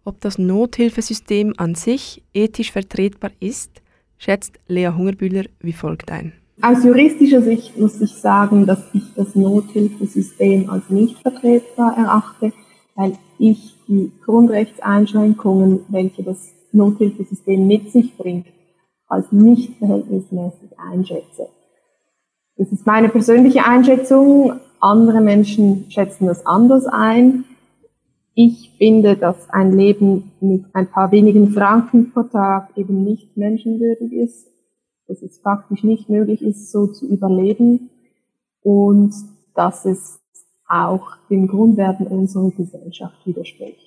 Ob 0.05 0.20
das 0.20 0.37
Nothilfesystem 0.37 1.55
an 1.57 1.75
sich 1.75 2.22
ethisch 2.35 2.70
vertretbar 2.70 3.31
ist, 3.40 3.70
schätzt 4.18 4.59
Lea 4.68 4.90
Hungerbühler 4.94 5.44
wie 5.61 5.72
folgt 5.72 6.12
ein. 6.12 6.33
Aus 6.61 6.85
juristischer 6.85 7.42
Sicht 7.42 7.79
muss 7.79 8.01
ich 8.01 8.12
sagen, 8.12 8.66
dass 8.66 8.83
ich 8.92 9.05
das 9.14 9.35
Nothilfesystem 9.35 10.68
als 10.68 10.90
nicht 10.90 11.18
vertretbar 11.18 11.96
erachte, 11.96 12.53
weil 12.94 13.12
ich 13.38 13.75
die 13.88 14.11
Grundrechtseinschränkungen, 14.25 15.81
welche 15.88 16.22
das 16.22 16.53
Nothilfesystem 16.72 17.66
mit 17.66 17.90
sich 17.90 18.16
bringt, 18.16 18.46
als 19.07 19.31
nicht 19.33 19.79
verhältnismäßig 19.79 20.79
einschätze. 20.79 21.49
Das 22.57 22.73
ist 22.73 22.87
meine 22.87 23.09
persönliche 23.09 23.64
Einschätzung. 23.64 24.55
Andere 24.81 25.21
Menschen 25.21 25.90
schätzen 25.90 26.27
das 26.27 26.47
anders 26.47 26.87
ein. 26.87 27.45
Ich 28.35 28.75
finde, 28.77 29.16
dass 29.16 29.49
ein 29.51 29.73
Leben 29.73 30.33
mit 30.40 30.64
ein 30.75 30.88
paar 30.90 31.11
wenigen 31.12 31.51
Franken 31.51 32.12
pro 32.12 32.25
Tag 32.25 32.77
eben 32.77 33.05
nicht 33.05 33.37
menschenwürdig 33.37 34.12
ist, 34.12 34.49
dass 35.07 35.23
es 35.23 35.38
faktisch 35.38 35.85
nicht 35.85 36.09
möglich 36.09 36.42
ist, 36.42 36.71
so 36.71 36.87
zu 36.87 37.07
überleben 37.09 37.90
und 38.62 39.14
dass 39.55 39.87
es 39.87 40.21
auch 40.69 41.16
den 41.31 41.47
Grundwerten 41.47 42.07
unserer 42.07 42.51
Gesellschaft 42.51 43.25
widerspricht. 43.25 43.86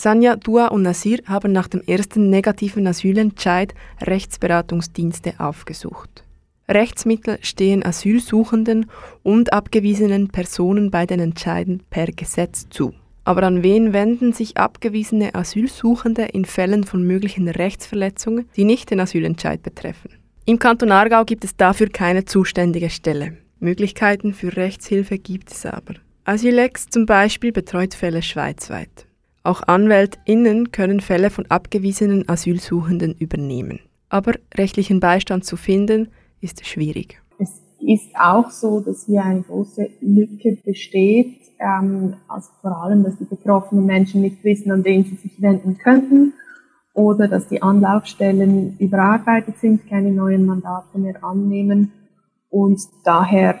Sanja, 0.00 0.36
Dua 0.36 0.68
und 0.68 0.80
Nasir 0.80 1.18
haben 1.26 1.52
nach 1.52 1.68
dem 1.68 1.82
ersten 1.82 2.30
negativen 2.30 2.86
Asylentscheid 2.86 3.74
Rechtsberatungsdienste 4.00 5.34
aufgesucht. 5.36 6.24
Rechtsmittel 6.70 7.36
stehen 7.42 7.84
Asylsuchenden 7.84 8.86
und 9.22 9.52
abgewiesenen 9.52 10.28
Personen 10.28 10.90
bei 10.90 11.04
den 11.04 11.20
Entscheiden 11.20 11.82
per 11.90 12.06
Gesetz 12.06 12.66
zu. 12.70 12.94
Aber 13.24 13.42
an 13.42 13.62
wen 13.62 13.92
wenden 13.92 14.32
sich 14.32 14.56
abgewiesene 14.56 15.34
Asylsuchende 15.34 16.22
in 16.22 16.46
Fällen 16.46 16.84
von 16.84 17.06
möglichen 17.06 17.46
Rechtsverletzungen, 17.46 18.48
die 18.56 18.64
nicht 18.64 18.90
den 18.90 19.00
Asylentscheid 19.00 19.62
betreffen? 19.62 20.12
Im 20.46 20.58
Kanton 20.58 20.92
Aargau 20.92 21.26
gibt 21.26 21.44
es 21.44 21.58
dafür 21.58 21.90
keine 21.90 22.24
zuständige 22.24 22.88
Stelle. 22.88 23.36
Möglichkeiten 23.58 24.32
für 24.32 24.56
Rechtshilfe 24.56 25.18
gibt 25.18 25.52
es 25.52 25.66
aber. 25.66 25.96
Asylex 26.24 26.86
zum 26.86 27.04
Beispiel 27.04 27.52
betreut 27.52 27.92
Fälle 27.92 28.22
schweizweit. 28.22 29.09
Auch 29.50 29.66
AnwältInnen 29.66 30.70
können 30.70 31.00
Fälle 31.00 31.28
von 31.28 31.44
abgewiesenen 31.48 32.28
Asylsuchenden 32.28 33.16
übernehmen. 33.18 33.80
Aber 34.08 34.34
rechtlichen 34.54 35.00
Beistand 35.00 35.44
zu 35.44 35.56
finden, 35.56 36.06
ist 36.40 36.64
schwierig. 36.64 37.20
Es 37.36 37.60
ist 37.80 38.14
auch 38.14 38.48
so, 38.52 38.78
dass 38.78 39.06
hier 39.06 39.24
eine 39.24 39.42
große 39.42 39.90
Lücke 40.02 40.56
besteht, 40.64 41.34
ähm, 41.58 42.14
also 42.28 42.48
vor 42.60 42.80
allem, 42.80 43.02
dass 43.02 43.18
die 43.18 43.24
betroffenen 43.24 43.86
Menschen 43.86 44.20
nicht 44.20 44.44
wissen, 44.44 44.70
an 44.70 44.84
wen 44.84 45.02
sie 45.02 45.16
sich 45.16 45.42
wenden 45.42 45.78
könnten 45.78 46.32
oder 46.94 47.26
dass 47.26 47.48
die 47.48 47.60
Anlaufstellen 47.60 48.76
überarbeitet 48.78 49.58
sind, 49.58 49.88
keine 49.88 50.12
neuen 50.12 50.46
Mandate 50.46 50.96
mehr 50.96 51.24
annehmen 51.24 51.90
und 52.50 52.80
daher 53.02 53.58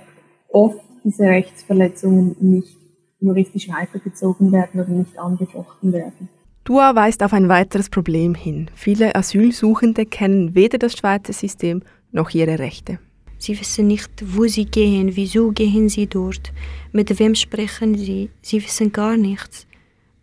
oft 0.50 0.84
diese 1.02 1.24
Rechtsverletzungen 1.24 2.36
nicht 2.38 2.79
juristisch 3.20 3.68
weitergezogen 3.68 4.52
werden 4.52 4.80
oder 4.80 4.90
nicht 4.90 5.18
angefochten 5.18 5.92
werden. 5.92 6.28
DUA 6.64 6.94
weist 6.94 7.22
auf 7.22 7.32
ein 7.32 7.48
weiteres 7.48 7.88
Problem 7.88 8.34
hin. 8.34 8.70
Viele 8.74 9.14
Asylsuchende 9.14 10.06
kennen 10.06 10.54
weder 10.54 10.78
das 10.78 10.96
Schweizer 10.96 11.32
System 11.32 11.82
noch 12.12 12.30
ihre 12.30 12.58
Rechte. 12.58 12.98
Sie 13.38 13.58
wissen 13.58 13.86
nicht, 13.86 14.10
wo 14.36 14.46
sie 14.46 14.66
gehen, 14.66 15.16
wieso 15.16 15.50
gehen 15.50 15.88
sie 15.88 16.06
dort, 16.06 16.52
mit 16.92 17.18
wem 17.18 17.34
sprechen 17.34 17.96
sie, 17.96 18.28
sie 18.42 18.62
wissen 18.62 18.92
gar 18.92 19.16
nichts. 19.16 19.66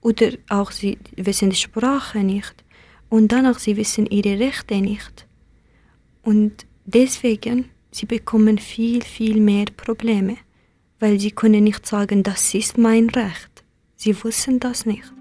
Oder 0.02 0.34
auch 0.50 0.72
sie 0.72 1.00
wissen 1.16 1.50
die 1.50 1.56
Sprache 1.56 2.20
nicht. 2.20 2.64
Und 3.10 3.32
danach 3.32 3.58
sie 3.58 3.76
wissen 3.76 4.06
ihre 4.06 4.40
Rechte 4.40 4.80
nicht. 4.80 5.28
Und 6.22 6.68
deswegen, 6.86 7.70
sie 7.92 8.06
bekommen 8.06 8.60
viel, 8.60 9.02
viel 9.02 9.42
mehr 9.42 9.66
Probleme, 9.76 10.38
weil 11.00 11.20
sie 11.20 11.32
können 11.32 11.64
nicht 11.64 11.86
sagen, 11.86 12.24
das 12.24 12.54
ist 12.54 12.78
mein 12.78 13.10
Recht. 13.10 13.64
Sie 13.96 14.16
wissen 14.24 14.60
das 14.60 14.86
nicht. 14.86 15.14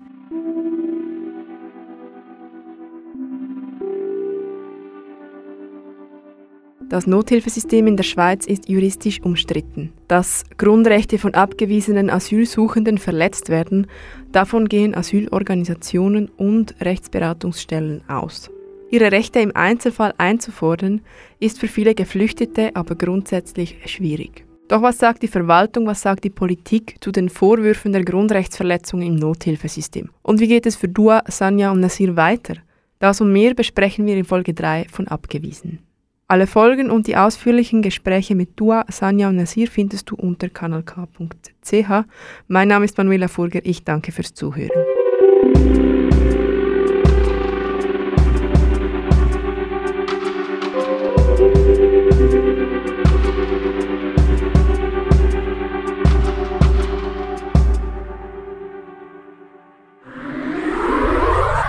Das 6.88 7.08
Nothilfesystem 7.08 7.88
in 7.88 7.96
der 7.96 8.04
Schweiz 8.04 8.46
ist 8.46 8.68
juristisch 8.68 9.20
umstritten. 9.20 9.92
Dass 10.06 10.44
Grundrechte 10.56 11.18
von 11.18 11.34
abgewiesenen 11.34 12.10
Asylsuchenden 12.10 12.98
verletzt 12.98 13.48
werden, 13.48 13.88
davon 14.30 14.68
gehen 14.68 14.94
Asylorganisationen 14.94 16.28
und 16.28 16.76
Rechtsberatungsstellen 16.80 18.08
aus. 18.08 18.50
Ihre 18.88 19.10
Rechte 19.10 19.40
im 19.40 19.54
Einzelfall 19.56 20.14
einzufordern, 20.16 21.00
ist 21.40 21.58
für 21.58 21.66
viele 21.66 21.96
Geflüchtete 21.96 22.76
aber 22.76 22.94
grundsätzlich 22.94 23.76
schwierig. 23.86 24.45
Doch 24.68 24.82
was 24.82 24.98
sagt 24.98 25.22
die 25.22 25.28
Verwaltung, 25.28 25.86
was 25.86 26.02
sagt 26.02 26.24
die 26.24 26.30
Politik 26.30 26.96
zu 27.00 27.12
den 27.12 27.28
Vorwürfen 27.28 27.92
der 27.92 28.04
Grundrechtsverletzungen 28.04 29.06
im 29.06 29.14
Nothilfesystem? 29.14 30.10
Und 30.22 30.40
wie 30.40 30.48
geht 30.48 30.66
es 30.66 30.74
für 30.74 30.88
Dua, 30.88 31.22
Sanja 31.28 31.70
und 31.70 31.80
Nasir 31.80 32.16
weiter? 32.16 32.54
Das 32.98 33.20
und 33.20 33.32
mehr 33.32 33.54
besprechen 33.54 34.06
wir 34.06 34.16
in 34.16 34.24
Folge 34.24 34.54
3 34.54 34.86
von 34.90 35.06
Abgewiesen. 35.06 35.78
Alle 36.26 36.48
Folgen 36.48 36.90
und 36.90 37.06
die 37.06 37.16
ausführlichen 37.16 37.82
Gespräche 37.82 38.34
mit 38.34 38.58
Dua, 38.58 38.84
Sanja 38.88 39.28
und 39.28 39.36
Nasir 39.36 39.68
findest 39.68 40.10
du 40.10 40.16
unter 40.16 40.48
kanalk.ch. 40.48 42.04
Mein 42.48 42.68
Name 42.68 42.84
ist 42.86 42.98
Manuela 42.98 43.28
Furger, 43.28 43.60
ich 43.62 43.84
danke 43.84 44.10
fürs 44.10 44.34
Zuhören. 44.34 44.70